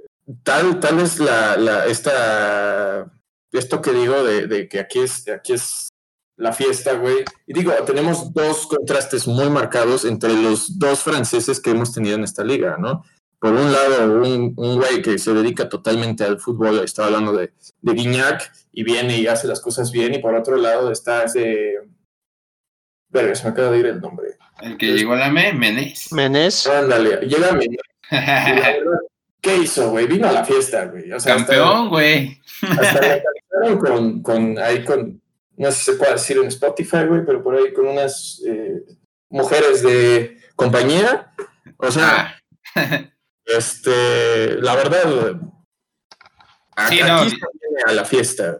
[0.43, 3.11] tal, tal es la, la, esta,
[3.51, 5.89] esto que digo de, de que aquí es, aquí es
[6.37, 7.23] la fiesta, güey.
[7.47, 12.23] Y digo, tenemos dos contrastes muy marcados entre los dos franceses que hemos tenido en
[12.23, 13.03] esta liga, ¿no?
[13.45, 17.93] por un lado, un, güey que se dedica totalmente al fútbol, estaba hablando de, de
[17.93, 21.75] Guignac, y viene y hace las cosas bien, y por otro lado está ese...
[23.09, 24.29] Verga, se me acaba de ir el nombre.
[24.61, 26.11] El que llegó a la M, Menés.
[26.11, 26.65] Menés.
[26.65, 27.77] Ándale, llega Menés.
[29.41, 30.07] ¿Qué hizo, güey?
[30.07, 31.11] Vino a la fiesta, güey.
[31.11, 32.41] O sea, Campeón, güey.
[32.63, 33.21] Hasta,
[33.77, 35.21] con, con, ahí con,
[35.57, 38.83] no sé si se puede decir en Spotify, güey, pero por ahí con unas eh,
[39.29, 41.33] mujeres de compañía.
[41.77, 42.35] O sea,
[42.75, 43.11] ah.
[43.45, 45.39] Este, la verdad,
[46.89, 47.25] sí, no,
[47.85, 48.59] a la fiesta,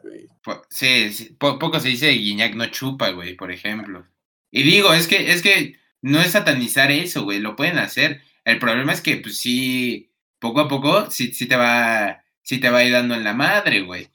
[0.70, 4.06] Sí, poco se dice Guiñac no chupa, güey, por ejemplo.
[4.52, 8.22] Y digo, es que, es que no es satanizar eso, güey, lo pueden hacer.
[8.44, 12.70] El problema es que, pues sí, poco a poco sí, sí te va, sí te
[12.70, 14.08] va a ir dando en la madre, güey.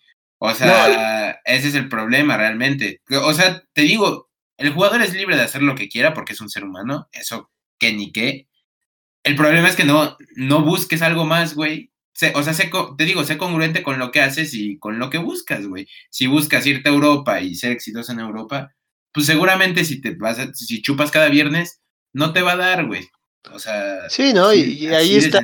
[0.42, 3.02] O sea, ese es el problema realmente.
[3.22, 6.40] O sea, te digo, el jugador es libre de hacer lo que quiera porque es
[6.40, 8.48] un ser humano, eso que ni qué.
[9.22, 11.92] El problema es que no, no busques algo más, güey.
[12.34, 12.54] o sea,
[12.96, 15.86] te digo, sé congruente con lo que haces y con lo que buscas, güey.
[16.08, 18.74] Si buscas irte a Europa y ser exitoso en Europa,
[19.12, 21.82] pues seguramente si te vas si chupas cada viernes,
[22.14, 23.06] no te va a dar, güey.
[23.52, 24.08] O sea.
[24.08, 24.52] Sí, ¿no?
[24.52, 25.40] y, ahí está.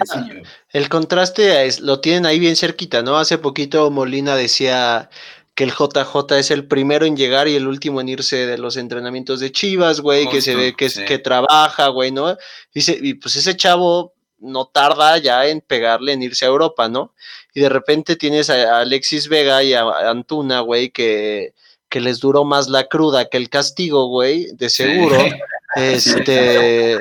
[0.70, 3.16] El contraste lo tienen ahí bien cerquita, ¿no?
[3.16, 5.08] Hace poquito Molina decía
[5.54, 8.76] que el JJ es el primero en llegar y el último en irse de los
[8.76, 12.36] entrenamientos de Chivas, güey, que se ve que, que trabaja, güey, ¿no?
[12.74, 17.14] Dice, y pues ese chavo no tarda ya en pegarle en irse a Europa, ¿no?
[17.54, 21.54] Y de repente tienes a Alexis Vega y a Antuna, güey, que,
[21.88, 25.16] que les duró más la cruda que el castigo, güey, de seguro.
[25.74, 26.96] Este,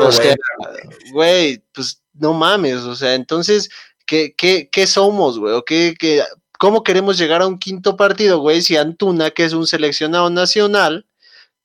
[0.00, 0.36] o sea,
[1.12, 3.68] güey, pues no mames, o sea, entonces,
[4.06, 5.54] ¿qué, qué, qué somos, güey?
[5.54, 6.22] ¿O qué, qué,
[6.58, 8.62] ¿Cómo queremos llegar a un quinto partido, güey?
[8.62, 11.06] Si Antuna, que es un seleccionado nacional,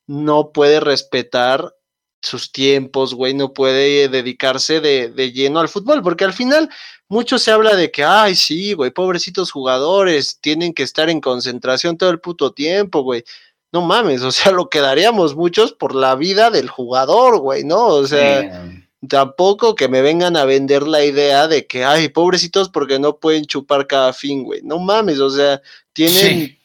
[0.06, 1.74] no puede respetar
[2.20, 6.70] sus tiempos, güey, no puede dedicarse de, de, lleno al fútbol, porque al final
[7.08, 11.96] mucho se habla de que, ay, sí, güey, pobrecitos jugadores, tienen que estar en concentración
[11.96, 13.24] todo el puto tiempo, güey.
[13.72, 17.86] No mames, o sea, lo quedaríamos muchos por la vida del jugador, güey, ¿no?
[17.86, 18.68] O sea,
[19.08, 23.46] Tampoco que me vengan a vender la idea de que, ay, pobrecitos porque no pueden
[23.46, 24.60] chupar cada fin, güey.
[24.62, 25.60] No mames, o sea,
[25.92, 26.56] tienen,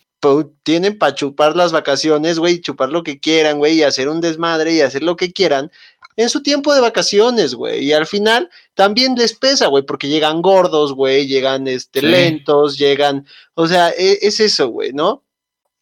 [0.61, 4.73] tienen para chupar las vacaciones, güey, chupar lo que quieran, güey, y hacer un desmadre
[4.73, 5.71] y hacer lo que quieran
[6.15, 7.85] en su tiempo de vacaciones, güey.
[7.85, 13.25] Y al final también les pesa, güey, porque llegan gordos, güey, llegan este, lentos, llegan,
[13.55, 15.23] o sea, e, es, eso, güey, ¿no?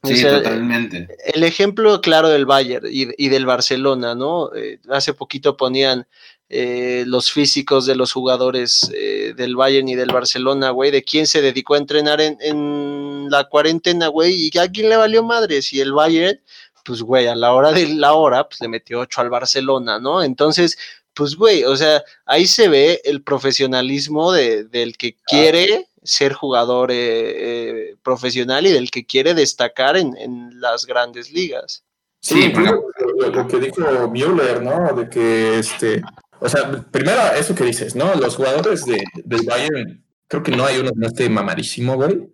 [0.06, 1.08] Sí, totalmente.
[1.34, 4.54] El ejemplo claro del Bayern y, del Barcelona, ¿no?
[4.56, 6.08] Eh, hace poquito ponían
[6.48, 11.26] eh, los físicos de los jugadores eh, del Bayern y del Barcelona, güey, de quién
[11.26, 15.82] se dedicó a entrenar en, la cuarentena, güey, y a quién le valió madre, si
[15.82, 16.40] el Bayern,
[16.84, 20.22] pues, güey, a la hora de la hora, pues le metió ocho al Barcelona, ¿no?
[20.22, 20.78] Entonces,
[21.16, 26.90] pues, güey, o sea, ahí se ve el profesionalismo de, del que quiere ser jugador
[26.92, 31.84] eh, profesional y del que quiere destacar en, en las grandes ligas.
[32.20, 34.96] Sí, lo, que dijo Müller, ¿no?
[34.96, 36.02] De que este,
[36.40, 38.16] o sea, primero eso que dices, ¿no?
[38.16, 42.32] Los jugadores de, del Bayern, creo que no hay uno que no esté mamadísimo, güey.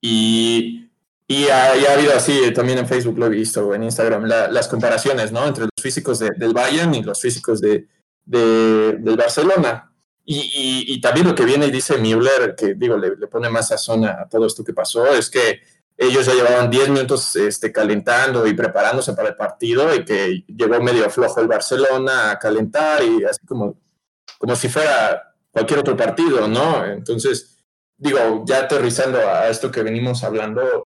[0.00, 0.90] Y,
[1.28, 5.32] y ha, ha, habido así, también en Facebook lo he visto, en Instagram, las comparaciones,
[5.32, 5.46] ¿no?
[5.46, 7.86] Entre los físicos del Bayern y los físicos de,
[8.24, 9.89] de del Barcelona.
[10.24, 14.04] Y, también lo que viene y dice Müller, que digo, le, le pone más sazón
[14.04, 15.60] a todo esto que pasó, es que
[16.00, 20.80] ellos ya llevaban 10 minutos este, calentando y preparándose para el partido y que llegó
[20.80, 23.78] medio flojo el Barcelona a calentar y así como,
[24.38, 26.86] como si fuera cualquier otro partido, ¿no?
[26.86, 27.58] Entonces,
[27.98, 30.86] digo, ya aterrizando a esto que venimos hablando,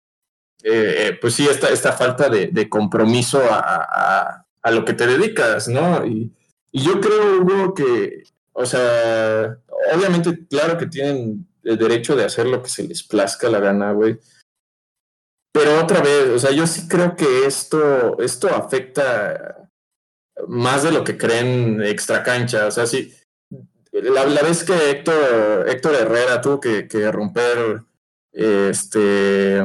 [0.64, 5.68] eh, eh, pues sí, esta, esta falta de, compromiso a, a, lo que te dedicas,
[5.68, 6.04] ¿no?
[6.04, 6.34] Y,
[6.72, 8.24] y yo creo, Hugo, que,
[8.56, 9.58] o sea,
[9.94, 13.92] obviamente, claro que tienen el derecho de hacer lo que se les plazca la gana,
[13.92, 14.18] güey
[15.56, 19.70] pero otra vez, o sea, yo sí creo que esto, esto afecta
[20.48, 22.66] más de lo que creen extra cancha.
[22.66, 23.14] O sea, sí,
[23.90, 27.84] la, vez que Héctor, Héctor Herrera tuvo que, romper
[28.32, 29.62] este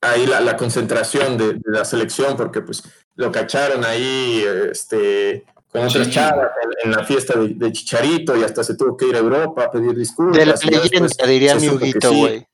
[0.00, 2.82] ahí la, concentración de, la selección, porque pues
[3.16, 6.50] lo cacharon ahí este, con otras chavas
[6.84, 9.96] en, la fiesta de, Chicharito y hasta se tuvo que ir a Europa a pedir
[9.96, 10.36] disculpas.
[10.36, 12.46] De la leyenda, diría mi güey.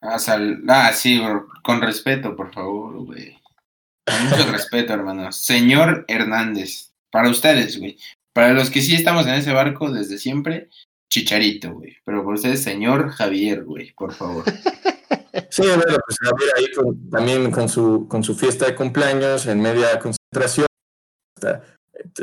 [0.00, 0.16] Ah,
[0.68, 1.22] ah, sí,
[1.62, 3.40] con respeto, por favor, güey.
[4.04, 5.36] Con mucho respeto, hermanos.
[5.36, 7.96] Señor Hernández, para ustedes, güey.
[8.32, 10.68] Para los que sí estamos en ese barco desde siempre,
[11.08, 11.96] Chicharito, güey.
[12.04, 14.44] Pero por ustedes, señor Javier, güey, por favor.
[15.48, 16.66] Sí, bueno, pues Javier ahí
[17.10, 20.66] también con su, con su fiesta de cumpleaños en media concentración.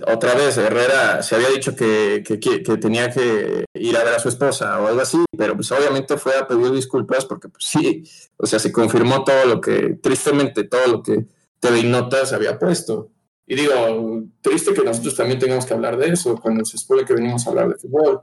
[0.08, 4.20] Otra vez, Herrera se había dicho que, que, que, tenía que ir a ver a
[4.20, 8.04] su esposa o algo así, pero pues obviamente fue a pedir disculpas porque pues sí,
[8.38, 11.26] o sea, se confirmó todo lo que, tristemente, todo lo que
[11.60, 13.12] TV Notas había puesto.
[13.46, 17.14] Y digo, triste que nosotros también tengamos que hablar de eso cuando se supone que
[17.14, 18.22] venimos a hablar de fútbol.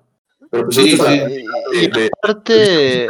[0.50, 0.98] Pero pues sí,
[2.22, 3.08] aparte,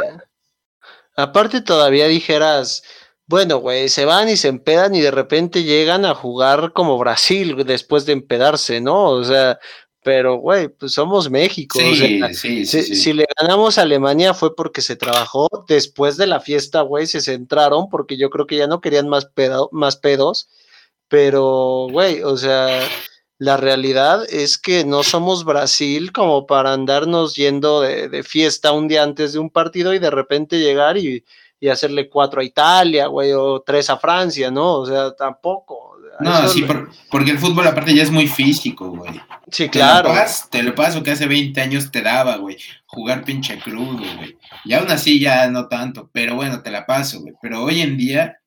[1.15, 2.83] aparte todavía dijeras,
[3.27, 7.63] bueno, güey, se van y se empedan y de repente llegan a jugar como Brasil
[7.65, 9.09] después de empedarse, ¿no?
[9.09, 9.59] O sea,
[10.07, 11.77] pero, güey, pues somos México.
[11.77, 15.49] Sí, sí, sí, si, le ganamos a Alemania fue porque se trabajó.
[15.67, 19.29] Después de la fiesta, güey, se centraron porque yo creo que ya no querían más,
[19.71, 20.49] más pedos.
[21.09, 22.79] Pero, güey, o sea,
[23.37, 29.03] la realidad es que no somos Brasil como para andarnos yendo de, fiesta un día
[29.03, 31.25] antes de un partido y de repente llegar y,
[31.59, 34.79] y hacerle cuatro a Italia, güey, o tres a Francia, ¿no?
[34.79, 35.97] O sea, tampoco.
[36.19, 36.65] No, sí,
[37.11, 39.21] porque el fútbol aparte ya es muy físico, güey.
[39.51, 40.11] Sí, claro.
[40.49, 42.57] Te lo, paso, que hace 20 años te daba, güey.
[42.87, 44.37] Jugar pinche crudo, güey.
[44.65, 47.33] Y aún así ya no tanto, pero bueno, te la paso, güey.
[47.41, 48.37] Pero hoy en día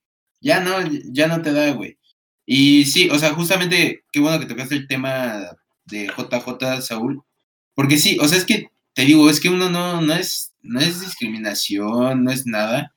[0.40, 0.78] ya no,
[1.12, 1.98] ya no te da, güey.
[2.44, 5.52] Y sí, o sea, justamente, qué bueno que tocaste el tema
[5.84, 7.22] de JJ Saúl.
[7.74, 10.80] Porque sí, o sea, es que, te digo, es que uno no, no es, no
[10.80, 12.92] es discriminación, no es nada.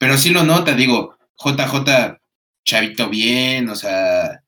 [0.00, 2.18] Pero sí lo nota, digo, JJ
[2.64, 4.42] chavito bien, o sea.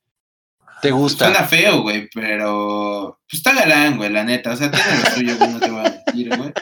[0.81, 1.27] ¿Te gusta?
[1.27, 3.21] Suena feo, güey, pero.
[3.29, 4.53] Pues está galán, güey, la neta.
[4.53, 6.53] O sea, tiene lo suyo, güey, no te voy a mentir, güey.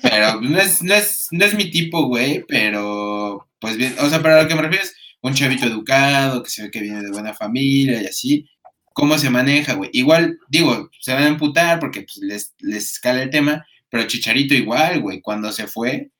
[0.00, 3.46] Pero no es, no es, no es mi tipo, güey, pero.
[3.58, 6.62] Pues bien, o sea, para lo que me refiero es un chavito educado, que se
[6.62, 8.48] ve que viene de buena familia y así.
[8.94, 9.90] ¿Cómo se maneja, güey?
[9.92, 14.54] Igual, digo, se van a emputar porque pues, les, les escala el tema, pero Chicharito
[14.54, 16.10] igual, güey, cuando se fue,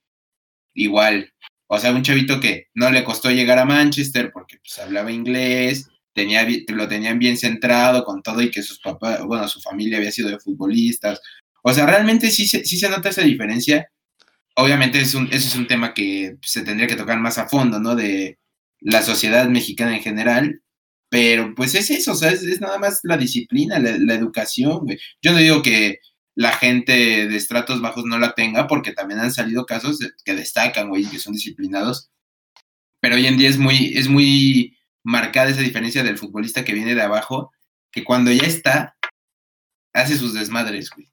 [0.75, 1.32] igual,
[1.75, 5.89] o sea, un chavito que no le costó llegar a Manchester porque pues, hablaba inglés,
[6.12, 10.12] tenía, lo tenían bien centrado con todo y que sus papás, bueno, su familia había
[10.12, 11.23] sido de futbolistas.
[11.62, 13.89] O sea, realmente sí, sí se nota esa diferencia.
[14.55, 17.81] Obviamente es un, eso es un tema que se tendría que tocar más a fondo,
[17.81, 17.97] ¿no?
[17.97, 18.39] De
[18.81, 20.61] la sociedad mexicana en general.
[21.09, 24.87] Pero pues es eso, o sea, es, nada más la disciplina, la, educación.
[25.23, 26.01] Yo no digo que
[26.35, 30.89] la gente de estratos bajos no la tenga, porque también han salido casos que destacan,
[30.89, 32.11] güey, que son disciplinados.
[33.01, 36.95] Pero hoy en día es muy, es muy marcada esa diferencia del futbolista que viene
[36.95, 37.53] de abajo,
[37.91, 38.97] que cuando ya está,
[39.93, 41.09] hace sus desmadres, güey.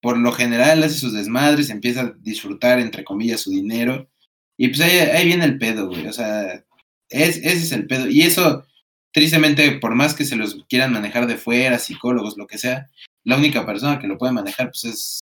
[0.00, 4.08] Por lo general hace sus desmadres, empieza a disfrutar, entre comillas, su dinero.
[4.56, 6.06] Y pues ahí, viene el pedo, güey.
[6.06, 6.64] O sea,
[7.10, 8.08] es, ese es el pedo.
[8.08, 8.64] Y eso,
[9.12, 12.88] tristemente, por más que se los quieran manejar de fuera, psicólogos, lo que sea,
[13.24, 15.20] la única persona que lo puede manejar, pues es.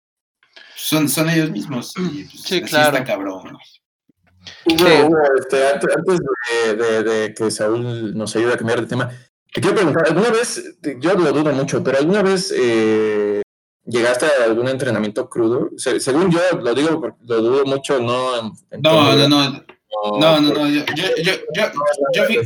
[0.76, 1.94] Son, son ellos mismos.
[1.96, 2.96] Y, pues, sí, claro.
[2.98, 3.56] Está cabrón.
[4.66, 6.18] este, antes
[6.76, 9.10] de, que Saúl nos ayude a cambiar de tema,
[9.52, 13.40] te quiero preguntar, ¿alguna vez, yo lo dudo mucho, pero alguna vez eh,
[13.84, 15.70] llegaste a algún entrenamiento crudo?
[15.76, 18.42] según yo, lo digo, lo dudo mucho, no...
[18.42, 19.64] no, no, no,
[20.18, 21.70] no, no, no, yo, yo, yo, yo,
[22.12, 22.40] yo,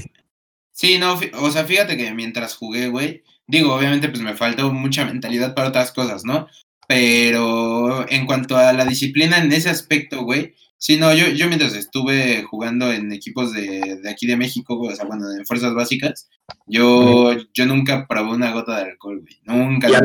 [0.70, 5.06] sí, no, o sea, fíjate que mientras jugué, güey, Digo, obviamente, pues me faltó mucha
[5.06, 6.46] mentalidad para otras cosas, ¿no?
[6.86, 11.74] Pero en cuanto a la disciplina en ese aspecto, güey, sí, no, yo, yo mientras
[11.74, 16.28] estuve jugando en equipos de, de aquí de México, o sea, bueno, en fuerzas básicas,
[16.66, 19.40] yo, yo nunca probé una gota de alcohol, güey.
[19.44, 19.88] Nunca.
[19.88, 19.96] de,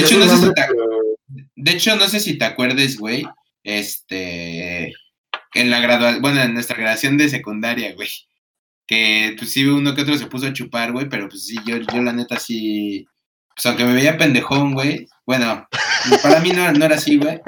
[0.00, 0.66] hecho, no sé si te,
[1.56, 3.26] de hecho, no sé si te acuerdes, güey,
[3.62, 4.92] este,
[5.54, 8.10] en la graduación, bueno, en nuestra graduación de secundaria, güey
[8.86, 11.78] que pues sí uno que otro se puso a chupar, güey, pero pues sí, yo,
[11.78, 13.06] yo la neta sí,
[13.54, 15.66] pues aunque me veía pendejón, güey, bueno,
[16.22, 17.40] para mí no, no era así, güey,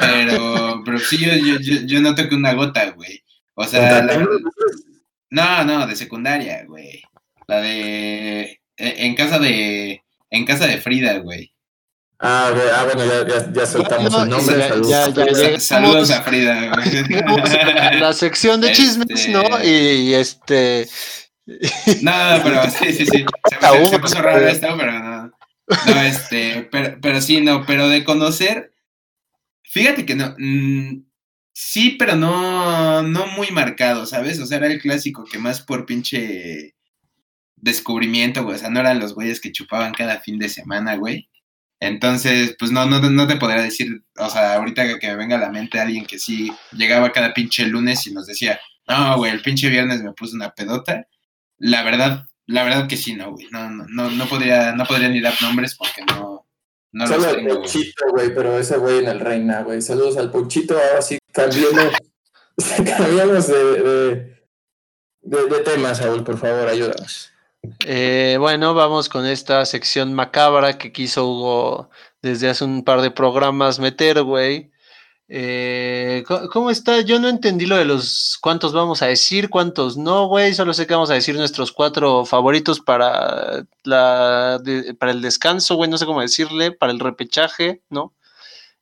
[0.00, 3.22] pero, pero sí, yo, yo, yo, yo no toqué una gota, güey,
[3.54, 4.06] o sea,
[5.30, 7.02] no, no, de secundaria, güey,
[7.46, 11.51] la de, e, en casa de, en casa de Frida, güey.
[12.24, 14.68] Ah, ah, bueno, ya, ya, ya soltamos Bueno, el nombre.
[14.68, 14.88] saludos.
[14.88, 15.62] ya- ya llegamos.
[15.64, 19.42] Saludos a Frida, a la sección de chismes, Este- ¿no?
[19.64, 20.88] Y este.
[22.02, 22.12] No,
[22.44, 23.24] pero sí, sí, sí.
[23.50, 25.32] Se, Aún, se- se puso raro esto, pero no.
[25.86, 28.72] No, este, pero, pero sí, no, pero de conocer,
[29.64, 31.02] fíjate que no, mm,
[31.52, 34.38] sí, pero no, no muy marcado, ¿sabes?
[34.38, 36.74] O sea, era el clásico que más por pinche
[37.56, 41.28] descubrimiento, güey, o sea, no eran los güeyes que chupaban cada fin de semana, güey.
[41.82, 45.40] Entonces, pues no, no, no te podría decir, o sea, ahorita que, me venga a
[45.40, 49.42] la mente alguien que sí llegaba cada pinche lunes y nos decía, no, güey, el
[49.42, 51.08] pinche viernes me puse una pedota.
[51.58, 53.48] La verdad, la verdad que sí, no, güey.
[53.50, 56.46] No, no, no, no podría, no podría ni dar nombres porque no,
[56.92, 57.62] no Solo los el tengo, güey.
[57.62, 59.82] Ponchito, güey, pero ese güey en el Reina, güey.
[59.82, 60.78] Saludos al Ponchito.
[60.78, 61.92] Ahora sí, cambiemos,
[62.96, 64.36] cambiamos de, de,
[65.22, 67.31] de, de tema, Saúl, por favor, ayúdanos.
[67.86, 71.90] Eh, bueno, vamos con esta sección macabra que quiso Hugo
[72.20, 74.70] desde hace un par de programas meter, güey.
[75.28, 77.00] Eh, ¿co- ¿Cómo está?
[77.00, 80.54] Yo no entendí lo de los cuántos vamos a decir, cuántos no, güey.
[80.54, 85.76] Solo sé que vamos a decir nuestros cuatro favoritos para, la, de- para el descanso,
[85.76, 85.88] güey.
[85.88, 88.12] No sé cómo decirle, para el repechaje, ¿no?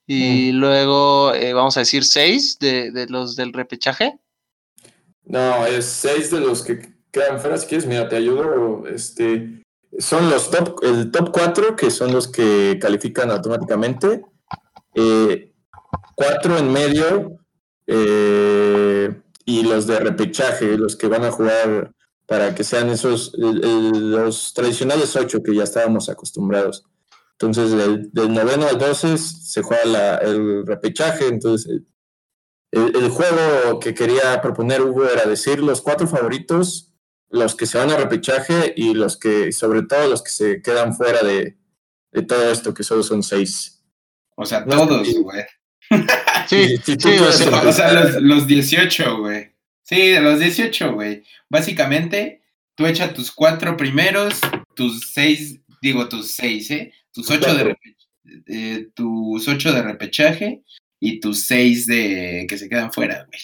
[0.07, 4.19] Y luego eh, vamos a decir seis de, de los del repechaje.
[5.25, 7.57] No, es seis de los que quedan fuera.
[7.59, 8.87] Si quieres, mira, te ayudo.
[8.87, 9.63] Este,
[9.99, 14.25] son los top, el top cuatro, que son los que califican automáticamente.
[14.95, 15.53] Eh,
[16.15, 17.39] cuatro en medio
[17.87, 21.93] eh, y los de repechaje, los que van a jugar
[22.27, 26.85] para que sean esos, los tradicionales ocho que ya estábamos acostumbrados.
[27.33, 31.27] Entonces, del, noveno al 12 se juega el repechaje.
[31.27, 31.83] Entonces,
[32.71, 36.90] el- el juego que quería proponer Hugo era decir los cuatro favoritos,
[37.31, 40.95] los que se van a repechaje y los que, sobre todo, los que se quedan
[40.95, 41.57] fuera de,
[42.13, 43.83] de todo esto, que solo son seis.
[44.37, 45.17] O sea, todos, sí.
[45.19, 45.45] güey.
[46.49, 49.53] Sí, tú sí, o sea, O sea, los, los 18, güey.
[49.83, 51.23] Sí, de los 18, güey.
[51.49, 52.43] Básicamente,
[52.75, 54.41] tú echas tus cuatro primeros,
[54.75, 56.93] tus seis, digo tus seis, ¿eh?
[57.13, 57.77] Tus ocho de,
[58.47, 60.63] eh, tus ocho de repechaje
[60.99, 63.41] y tus seis de que se quedan fuera, güey.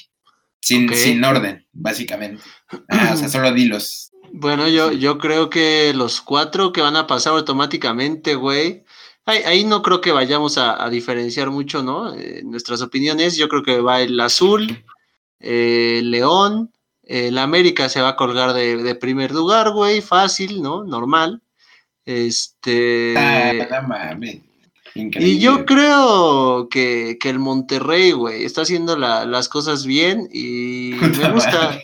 [0.61, 2.43] Sin, sin orden, básicamente.
[2.89, 4.11] Ah, o sea, solo dilos.
[4.33, 8.85] Bueno, yo, yo creo que los cuatro que van a pasar automáticamente, güey.
[9.25, 12.15] Ahí, ahí no creo que vayamos a, a diferenciar mucho, ¿no?
[12.15, 13.37] Eh, nuestras opiniones.
[13.37, 14.85] Yo creo que va el azul,
[15.41, 20.01] eh, el león, el América se va a colgar de, de primer lugar, güey.
[20.01, 20.85] Fácil, ¿no?
[20.85, 21.41] Normal.
[22.05, 23.15] Este.
[23.17, 24.41] Ah, mames.
[24.95, 25.33] Increíble.
[25.35, 30.93] Y yo creo que, que el Monterrey, güey, está haciendo la- las cosas bien y
[31.21, 31.79] me gusta.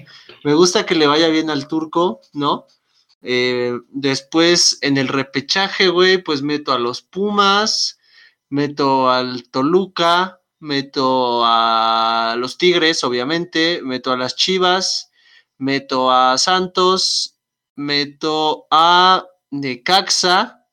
[0.45, 2.66] Me gusta que le vaya bien al turco, ¿no?
[3.22, 7.99] Eh, después en el repechaje, güey, pues meto a los Pumas,
[8.49, 15.11] meto al Toluca, meto a los Tigres, obviamente, meto a las Chivas,
[15.59, 17.38] meto a Santos,
[17.76, 20.66] meto a Necaxa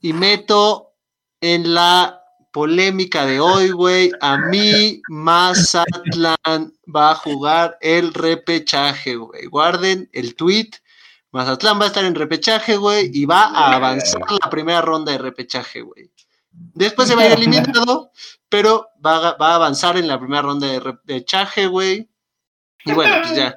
[0.00, 0.94] y meto
[1.40, 2.15] en la
[2.56, 9.44] polémica de hoy, güey, a mí Mazatlán va a jugar el repechaje, güey.
[9.44, 10.70] Guarden el tweet.
[11.32, 15.18] Mazatlán va a estar en repechaje, güey, y va a avanzar la primera ronda de
[15.18, 16.10] repechaje, güey.
[16.50, 18.10] Después se va a ir eliminado,
[18.48, 22.08] pero va a, va a avanzar en la primera ronda de repechaje, güey.
[22.86, 23.54] Y bueno, pues ya.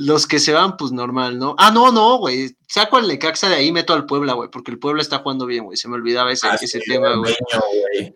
[0.00, 1.56] Los que se van, pues normal, ¿no?
[1.58, 2.56] Ah, no, no, güey.
[2.68, 5.64] Saco al Necaxa de ahí, meto al Puebla, güey, porque el Puebla está jugando bien,
[5.64, 5.76] güey.
[5.76, 7.34] Se me olvidaba ese, ese tema, güey.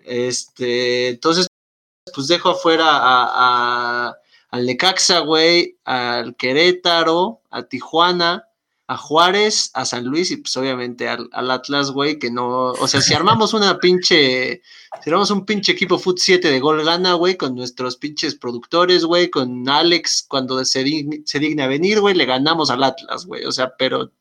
[0.05, 1.49] Este, entonces,
[2.14, 4.14] pues dejo afuera a, a-
[4.51, 8.45] al Necaxa, güey, al Querétaro, a Tijuana,
[8.93, 12.88] a Juárez, a San Luis y pues obviamente al, al Atlas, güey, que no, o
[12.88, 14.62] sea, si armamos una pinche,
[15.03, 19.05] si armamos un pinche equipo Foot 7 de gol gana, güey, con nuestros pinches productores,
[19.05, 23.45] güey, con Alex cuando se, dign- se digna venir, güey, le ganamos al Atlas, güey,
[23.45, 24.12] o sea, pero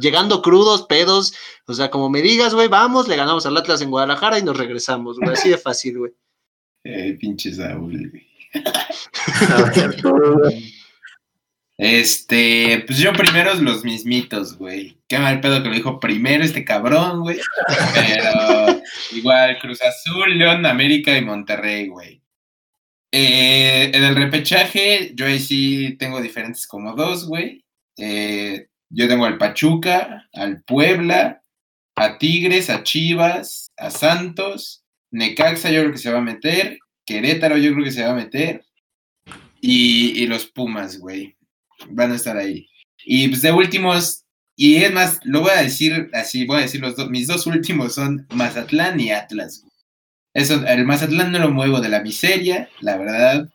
[0.00, 1.34] llegando crudos, pedos,
[1.66, 4.56] o sea, como me digas, güey, vamos, le ganamos al Atlas en Guadalajara y nos
[4.56, 6.12] regresamos, güey, así de fácil, güey.
[6.84, 8.26] Eh, pinche Saúl, güey.
[11.78, 14.98] Este, pues yo primero los mismitos, güey.
[15.08, 17.38] Qué mal pedo que lo dijo primero este cabrón, güey.
[17.94, 22.22] Pero igual, Cruz Azul, León, América y Monterrey, güey.
[23.12, 27.64] Eh, en el repechaje, yo ahí sí tengo diferentes como dos, güey.
[27.98, 31.42] Eh, yo tengo al Pachuca, al Puebla,
[31.94, 37.56] a Tigres, a Chivas, a Santos, Necaxa yo creo que se va a meter, Querétaro
[37.56, 38.64] yo creo que se va a meter,
[39.60, 41.35] y, y los Pumas, güey
[41.90, 42.68] van a estar ahí.
[43.04, 44.24] Y pues de últimos,
[44.56, 47.46] y es más, lo voy a decir así, voy a decir los dos, mis dos
[47.46, 49.64] últimos son Mazatlán y Atlas.
[50.34, 53.48] Eso, el Mazatlán no lo muevo de la miseria, la verdad.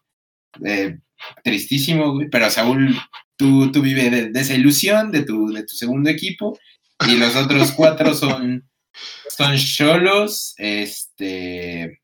[0.65, 0.97] Eh,
[1.43, 2.29] tristísimo, güey.
[2.29, 2.97] Pero Saúl,
[3.37, 6.57] tú, tú vives de, de, esa ilusión de tu, de tu segundo equipo.
[7.07, 8.63] Y los otros cuatro son
[9.29, 12.01] son Cholos, este,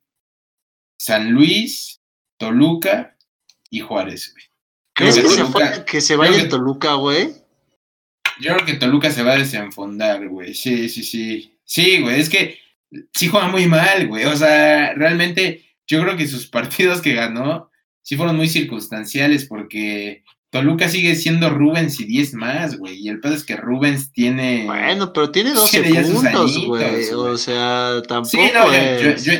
[0.97, 2.01] San Luis,
[2.37, 3.15] Toluca
[3.69, 4.45] y Juárez, güey.
[4.97, 7.31] ¿Crees que, se, que se vaya Toluca, güey?
[8.39, 10.55] Yo creo que Toluca se va a desenfondar, güey.
[10.55, 11.59] Sí, sí, sí.
[11.63, 12.57] Sí, güey, es que
[13.13, 14.25] sí juega muy mal, güey.
[14.25, 17.69] O sea, realmente yo creo que sus partidos que ganó
[18.01, 22.95] sí fueron muy circunstanciales porque Toluca sigue siendo Rubens y 10 más, güey.
[22.99, 24.65] Y el pedo es que Rubens tiene.
[24.65, 27.11] Bueno, pero tiene 12 puntos, güey.
[27.11, 28.31] O sea, tampoco.
[28.31, 29.23] Sí, no, es...
[29.23, 29.39] yo, yo,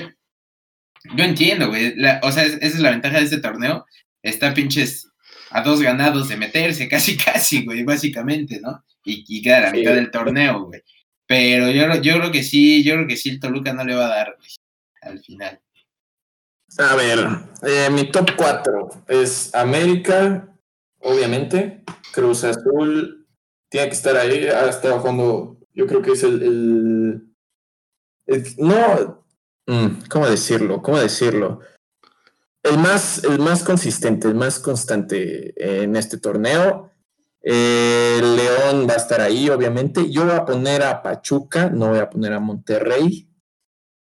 [1.16, 1.96] yo, entiendo, güey.
[2.22, 3.88] O sea, esa es la ventaja de este torneo.
[4.22, 5.07] Está pinches
[5.52, 8.84] a dos ganados de meterse, casi, casi, güey, básicamente, ¿no?
[9.04, 9.78] Y, y queda a la sí.
[9.78, 10.82] mitad del torneo, güey.
[11.26, 14.06] Pero yo, yo creo que sí, yo creo que sí, el Toluca no le va
[14.06, 14.50] a dar, güey,
[15.02, 15.62] al final.
[16.78, 17.20] A ver,
[17.64, 20.54] eh, mi top 4 es América,
[21.00, 21.84] obviamente.
[22.14, 23.28] Cruz Azul
[23.70, 24.46] tiene que estar ahí.
[24.48, 26.44] Ha estado jugando, yo creo que es el.
[26.44, 27.36] el,
[28.28, 29.26] el no.
[30.10, 30.82] ¿Cómo decirlo?
[30.82, 31.62] ¿Cómo decirlo?
[32.70, 36.92] El más, el más consistente, el más constante en este torneo.
[37.42, 40.12] Eh, León va a estar ahí, obviamente.
[40.12, 43.30] Yo voy a poner a Pachuca, no voy a poner a Monterrey.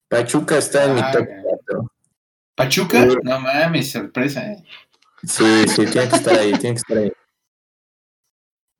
[0.09, 1.93] Pachuca está en ah, mi top 4.
[2.55, 3.05] ¿Pachuca?
[3.23, 4.63] No mames, sorpresa, eh.
[5.23, 7.11] Sí, sí, tiene que estar ahí, tiene que estar ahí.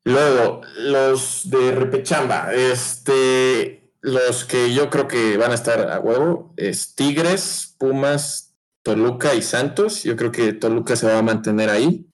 [0.04, 6.54] Luego, los de Repechamba, este, los que yo creo que van a estar a huevo,
[6.56, 8.47] es Tigres, Pumas,
[8.88, 10.02] Toluca y Santos.
[10.02, 12.06] Yo creo que Toluca se va a mantener ahí.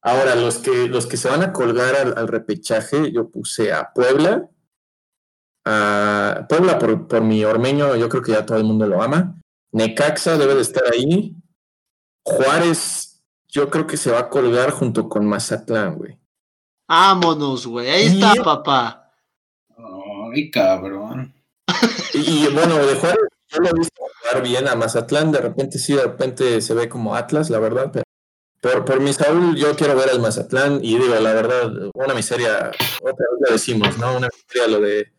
[0.00, 3.92] Ahora, los que, los que se van a colgar al, al repechaje, yo puse a
[3.92, 4.48] Puebla.
[5.66, 9.34] A Puebla por, por mi ormeño, yo creo que ya todo el mundo lo ama.
[9.72, 11.36] Necaxa debe de estar ahí.
[12.22, 16.18] Juárez, yo creo que se va a colgar junto con Mazatlán, güey.
[16.88, 17.90] Vámonos, güey.
[17.90, 19.12] Ahí está, papá.
[20.32, 21.34] Ay, cabrón.
[22.14, 25.32] Y, y, bueno, de Juárez, yo lo he visto jugar bien a Mazatlán.
[25.32, 27.90] De repente sí, de repente se ve como Atlas, la verdad.
[27.92, 28.04] Pero
[28.60, 30.80] por, por mi Saúl, yo quiero ver al Mazatlán.
[30.82, 34.16] Y digo, la verdad, una miseria, otra vez lo decimos, ¿no?
[34.16, 35.14] Una miseria lo de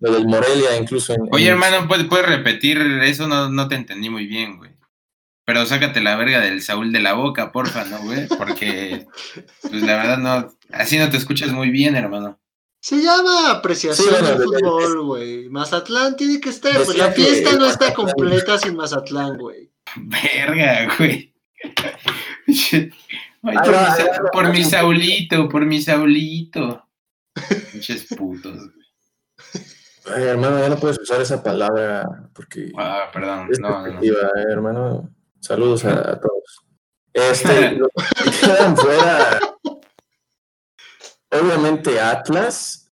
[0.00, 1.12] lo del Morelia, incluso.
[1.12, 1.52] En, Oye, en...
[1.52, 3.28] hermano, ¿puedes, ¿puedes, repetir eso?
[3.28, 4.70] No, no te entendí muy bien, güey.
[5.44, 8.26] Pero sácate la verga del Saúl de la boca, porfa, ¿no, güey?
[8.28, 9.06] Porque,
[9.62, 10.48] pues la verdad, no.
[10.72, 12.39] Así no te escuchas muy bien, hermano.
[12.80, 15.48] Se llama apreciación sí, bueno, del fútbol, güey.
[15.50, 17.56] Mazatlán tiene que estar, pues la fiesta que...
[17.56, 19.70] no está completa sin Mazatlán, güey.
[19.96, 21.34] Verga, güey.
[23.42, 26.86] Ay, por, ah, mi, ah, por mi Saulito, por mi Saulito.
[27.72, 28.86] Pinches putos, güey.
[30.14, 32.72] Ay, hermano, ya no puedes usar esa palabra porque.
[32.76, 33.48] Ah, perdón.
[33.50, 34.02] Es no, no.
[34.02, 34.12] Eh,
[34.50, 35.10] hermano.
[35.40, 36.64] Saludos a, a todos.
[37.12, 37.90] Este, los
[38.24, 39.40] que quedan fuera.
[41.30, 42.90] Obviamente, Atlas.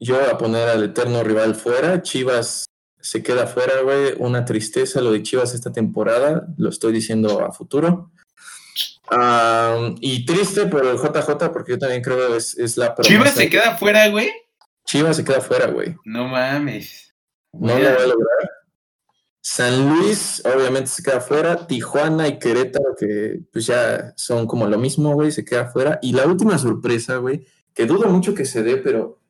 [0.00, 2.02] Yo voy a poner al eterno rival fuera.
[2.02, 2.66] Chivas
[3.00, 4.14] se queda fuera, güey.
[4.18, 6.46] Una tristeza lo de Chivas esta temporada.
[6.56, 8.12] Lo estoy diciendo a futuro.
[9.10, 12.94] Um, y triste por el JJ, porque yo también creo que es, es la.
[13.00, 14.30] ¿Chivas se queda fuera, güey?
[14.84, 15.96] Chivas se queda fuera, güey.
[16.04, 17.14] No mames.
[17.52, 18.50] No lo va a lograr.
[19.40, 21.66] San Luis, obviamente, se queda fuera.
[21.66, 25.98] Tijuana y Querétaro, que pues ya son como lo mismo, güey, se queda fuera.
[26.02, 27.46] Y la última sorpresa, güey,
[27.78, 29.20] que dudo mucho que se dé, pero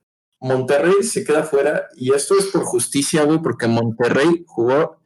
[0.41, 1.87] Monterrey se queda fuera.
[1.95, 4.97] Y esto es por justicia, güey, porque Monterrey jugó,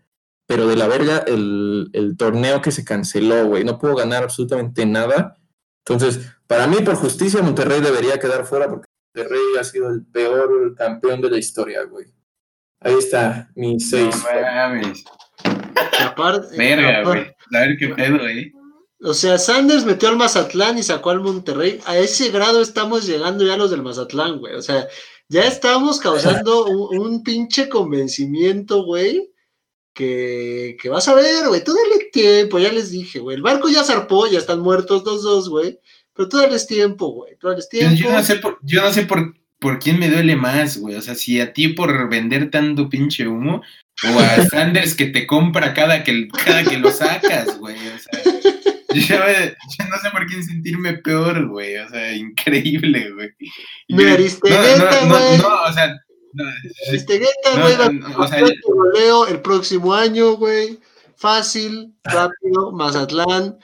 [0.46, 3.64] pero de la verga, el, el torneo que se canceló, güey.
[3.64, 5.38] No pudo ganar absolutamente nada.
[5.84, 10.76] Entonces, para mí, por justicia, Monterrey debería quedar fuera porque Monterrey ha sido el peor
[10.76, 12.14] campeón de la historia, güey.
[12.78, 14.24] Ahí está, mi 6.
[14.24, 15.04] No mames.
[15.98, 17.22] Aparte, Verga, güey.
[17.54, 18.52] A ver qué pedo, eh.
[19.04, 21.80] O sea, Sanders metió al Mazatlán y sacó al Monterrey.
[21.86, 24.54] A ese grado estamos llegando ya los del Mazatlán, güey.
[24.54, 24.86] O sea,
[25.28, 29.30] ya estamos causando un, un pinche convencimiento, güey.
[29.92, 31.62] Que, que vas a ver, güey.
[31.64, 33.36] Tú dale tiempo, ya les dije, güey.
[33.36, 35.78] El barco ya zarpó, ya están muertos los dos, güey.
[36.14, 37.36] Pero tú dales tiempo, güey.
[37.38, 37.96] Tú dales tiempo.
[37.96, 40.96] Yo, yo, no sé por, yo no sé por por quién me duele más, güey.
[40.96, 43.62] O sea, si a ti por vender tanto pinche humo,
[44.04, 47.76] o a Sanders que te compra cada que, cada que lo sacas, güey.
[47.76, 48.31] O sea,
[49.08, 51.76] yo, yo, no sé por quién sentirme peor, güey.
[51.78, 53.30] O sea, increíble, güey.
[53.88, 55.94] Me Aristegueta, no, no, no, no, o sea.
[56.34, 56.44] No,
[56.88, 57.74] Aristegueta, güey,
[58.16, 59.26] o sea, yo...
[59.26, 60.78] el próximo año, güey.
[61.16, 63.58] Fácil, rápido, Mazatlán.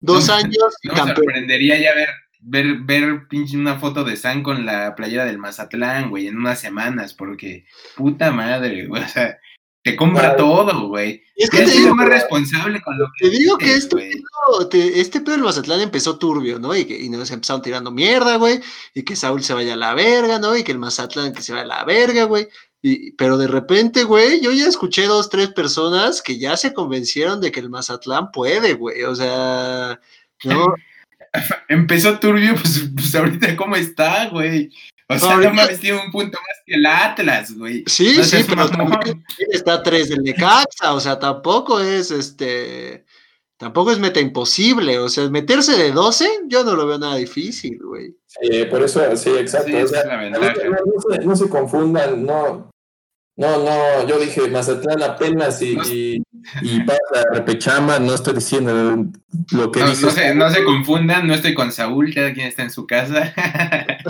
[0.00, 0.74] Dos años.
[0.82, 2.08] No me sorprendería ya ver
[2.40, 6.60] ver, ver pinche una foto de San con la playera del Mazatlán, güey, en unas
[6.60, 7.66] semanas, porque
[7.96, 9.38] puta madre, güey, o sea,
[9.82, 11.22] te compra todo, güey.
[11.36, 15.00] Es que te digo, más responsable con lo que Te digo que este pedo, te-
[15.00, 16.76] este pedo del Mazatlán empezó turbio, ¿no?
[16.76, 18.60] Y, que, y nos empezaron tirando mierda, güey.
[18.94, 20.54] Y que Saúl se vaya a la verga, ¿no?
[20.56, 22.48] Y que el Mazatlán que se vaya a la verga, güey.
[22.82, 27.40] Y, pero de repente, güey, yo ya escuché dos, tres personas que ya se convencieron
[27.40, 29.04] de que el Mazatlán puede, güey.
[29.04, 29.98] O sea,
[30.44, 30.74] no,
[31.68, 34.70] Empezó turbio, pues, pues ahorita cómo está, güey.
[35.16, 37.82] O sea, no mames, tiene un punto más que el Atlas, güey.
[37.86, 43.04] Sí, No sí, pero también está tres del Necaxa, o sea, tampoco es este,
[43.58, 47.78] tampoco es meta imposible, o sea, meterse de 12, yo no lo veo nada difícil,
[47.82, 48.14] güey.
[48.26, 49.66] Sí, por eso, sí, exacto.
[49.68, 52.70] Sí, o sea, es no, no se, no se confundan, no,
[53.36, 56.22] no, no, yo dije Mazatlán apenas y, No- y,
[56.62, 58.72] y pasa repechama, no estoy diciendo
[59.52, 60.02] lo que No, dices.
[60.04, 63.34] no se, no se confundan, no estoy con Saúl, cada quien está en su casa.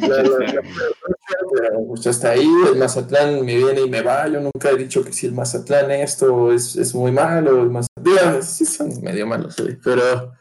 [1.52, 4.28] Pero pues hasta ahí el Mazatlán me viene y me va.
[4.28, 8.42] Yo nunca he dicho que si el Mazatlán esto es, es muy malo, el Mazatlán,
[8.42, 10.32] sí son medio malos, sí, pero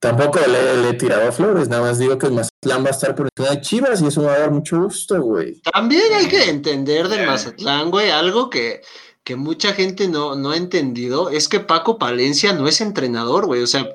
[0.00, 3.14] tampoco le, le he tirado flores, nada más digo que el Mazatlán va a estar
[3.14, 5.60] por encima de Chivas y eso me va a dar mucho gusto, güey.
[5.72, 7.26] También hay que entender del.
[7.26, 8.80] Mazatlán, güey, algo que,
[9.24, 13.62] que mucha gente no, no ha entendido, es que Paco Palencia no es entrenador, güey,
[13.62, 13.88] o sea,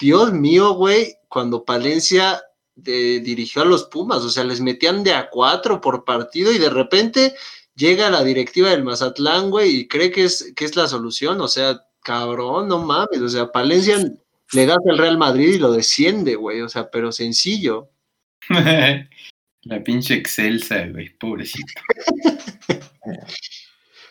[0.00, 2.42] Dios mío, güey, cuando Palencia
[2.82, 6.70] dirigió a los Pumas, o sea, les metían de a cuatro por partido y de
[6.70, 7.34] repente
[7.74, 11.48] llega la directiva del Mazatlán, güey, y cree que es, que es la solución, o
[11.48, 13.98] sea, cabrón, no mames, o sea, Palencia
[14.52, 17.90] le das al Real Madrid y lo desciende, güey, o sea, pero sencillo.
[19.62, 21.82] La pinche Excelsa, güey, pobrecito.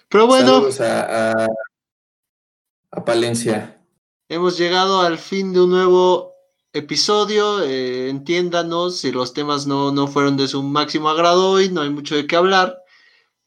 [0.09, 0.47] Pero bueno.
[0.47, 1.47] Saludos a, a,
[2.91, 3.81] a Palencia.
[4.27, 6.28] Hemos llegado al fin de un nuevo
[6.73, 7.63] episodio.
[7.63, 11.89] eh, entiéndanos si los temas no, no fueron de su máximo agrado hoy, no hay
[11.89, 12.77] mucho de qué hablar.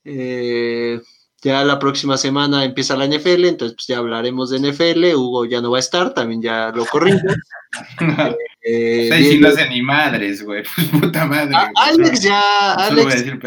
[0.04, 1.00] Eh,
[1.42, 5.14] ya la próxima semana empieza la NFL, entonces pues ya hablaremos de NFL.
[5.16, 7.22] Hugo ya no va a estar, también ya lo corrimos.
[8.64, 10.62] Eh, viene- no hace ni madres, güey.
[10.76, 11.52] Pues puta madre.
[11.56, 12.06] A- güey.
[12.06, 13.38] Alex ya, Alex el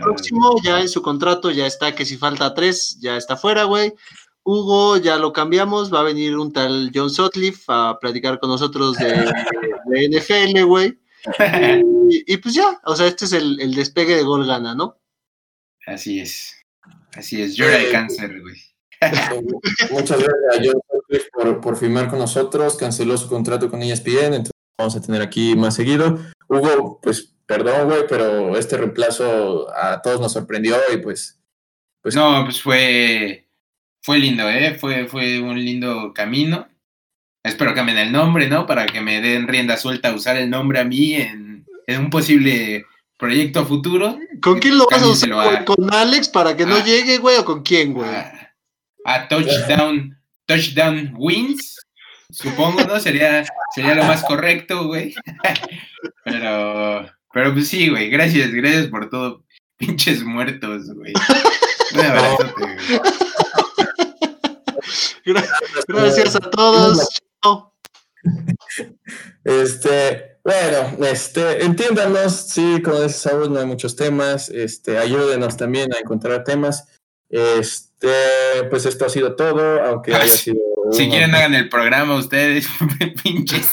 [0.00, 3.92] próximo ya en su contrato ya está que si falta tres, ya está fuera, güey.
[4.44, 8.96] Hugo ya lo cambiamos, va a venir un tal John Sutcliffe a platicar con nosotros
[8.98, 9.32] de,
[9.86, 10.98] de NFL, güey.
[12.06, 15.00] Y, y pues ya, o sea, este es el, el despegue de gol gana, ¿no?
[15.86, 16.54] Así es.
[17.14, 17.56] Así es.
[17.56, 18.56] Llora de cáncer, güey.
[19.90, 24.34] Muchas gracias a John Sutcliffe por, por firmar con nosotros, canceló su contrato con ESPN,
[24.34, 26.18] entonces vamos a tener aquí más seguido.
[26.48, 31.40] Hugo, pues perdón, güey, pero este reemplazo a todos nos sorprendió y pues,
[32.02, 33.43] pues No, pues fue,
[34.04, 34.76] fue lindo, ¿eh?
[34.78, 36.68] Fue, fue un lindo camino.
[37.42, 38.66] Espero cambien el nombre, ¿no?
[38.66, 42.10] Para que me den rienda suelta a usar el nombre a mí en, en un
[42.10, 42.84] posible
[43.18, 44.18] proyecto a futuro.
[44.42, 45.32] ¿Con quién lo vas a usar?
[45.32, 45.64] A-?
[45.64, 46.84] ¿Con Alex para que no Ah.
[46.84, 47.38] llegue, güey?
[47.38, 48.08] ¿O con quién, güey?
[48.10, 48.52] a,
[49.06, 51.78] a touchdown, touchdown wins,
[52.30, 53.00] supongo, ¿no?
[53.00, 53.44] Sería,
[53.74, 55.14] sería lo más correcto, güey.
[56.24, 59.44] Pero, pero pues sí, güey, gracias, gracias por todo.
[59.76, 61.12] Pinches muertos, güey.
[61.94, 62.76] Un abrazote, güey.
[65.24, 65.48] Gra-
[65.88, 67.08] Gracias a todos.
[69.44, 75.92] Este, bueno, este, entiéndanos, sí, como dice Saúl, no hay muchos temas, este, ayúdenos también
[75.94, 76.86] a encontrar temas.
[77.28, 78.08] Este,
[78.70, 80.56] pues esto ha sido todo, aunque haya sido.
[80.92, 82.66] Si uno- quieren hagan el programa ustedes,
[83.22, 83.68] pinches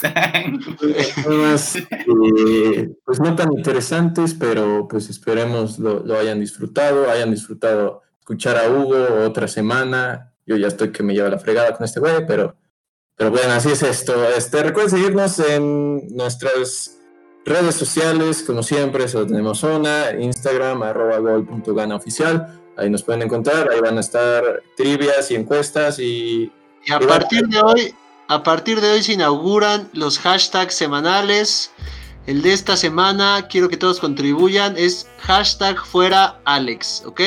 [1.75, 8.57] eh, pues no tan interesantes, pero pues esperemos lo, lo hayan disfrutado, hayan disfrutado escuchar
[8.57, 10.30] a Hugo otra semana.
[10.45, 12.55] Yo ya estoy que me lleva la fregada con este güey, pero,
[13.15, 14.27] pero bueno, así es esto.
[14.30, 16.97] Este, recuerden seguirnos en nuestras
[17.45, 22.59] redes sociales, como siempre, solo tenemos zona, Instagram, arroba gol.gana oficial.
[22.77, 26.51] Ahí nos pueden encontrar, ahí van a estar trivias y encuestas y
[26.85, 27.93] Y a partir de hoy,
[28.27, 31.72] a partir de hoy se inauguran los hashtags semanales.
[32.27, 37.19] El de esta semana, quiero que todos contribuyan, es hashtag fuera Alex, ¿ok?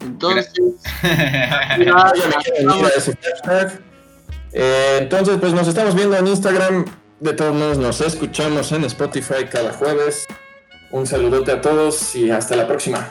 [0.00, 0.52] Entonces.
[4.52, 6.84] Eh, entonces, pues nos estamos viendo en Instagram.
[7.20, 10.26] De todos modos, nos escuchamos en Spotify cada jueves.
[10.90, 13.08] Un saludote a todos y hasta la próxima.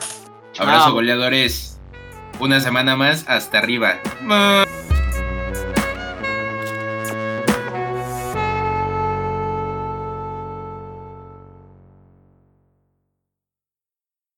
[0.58, 1.78] Abrazo, goleadores.
[2.40, 4.00] Una semana más hasta arriba.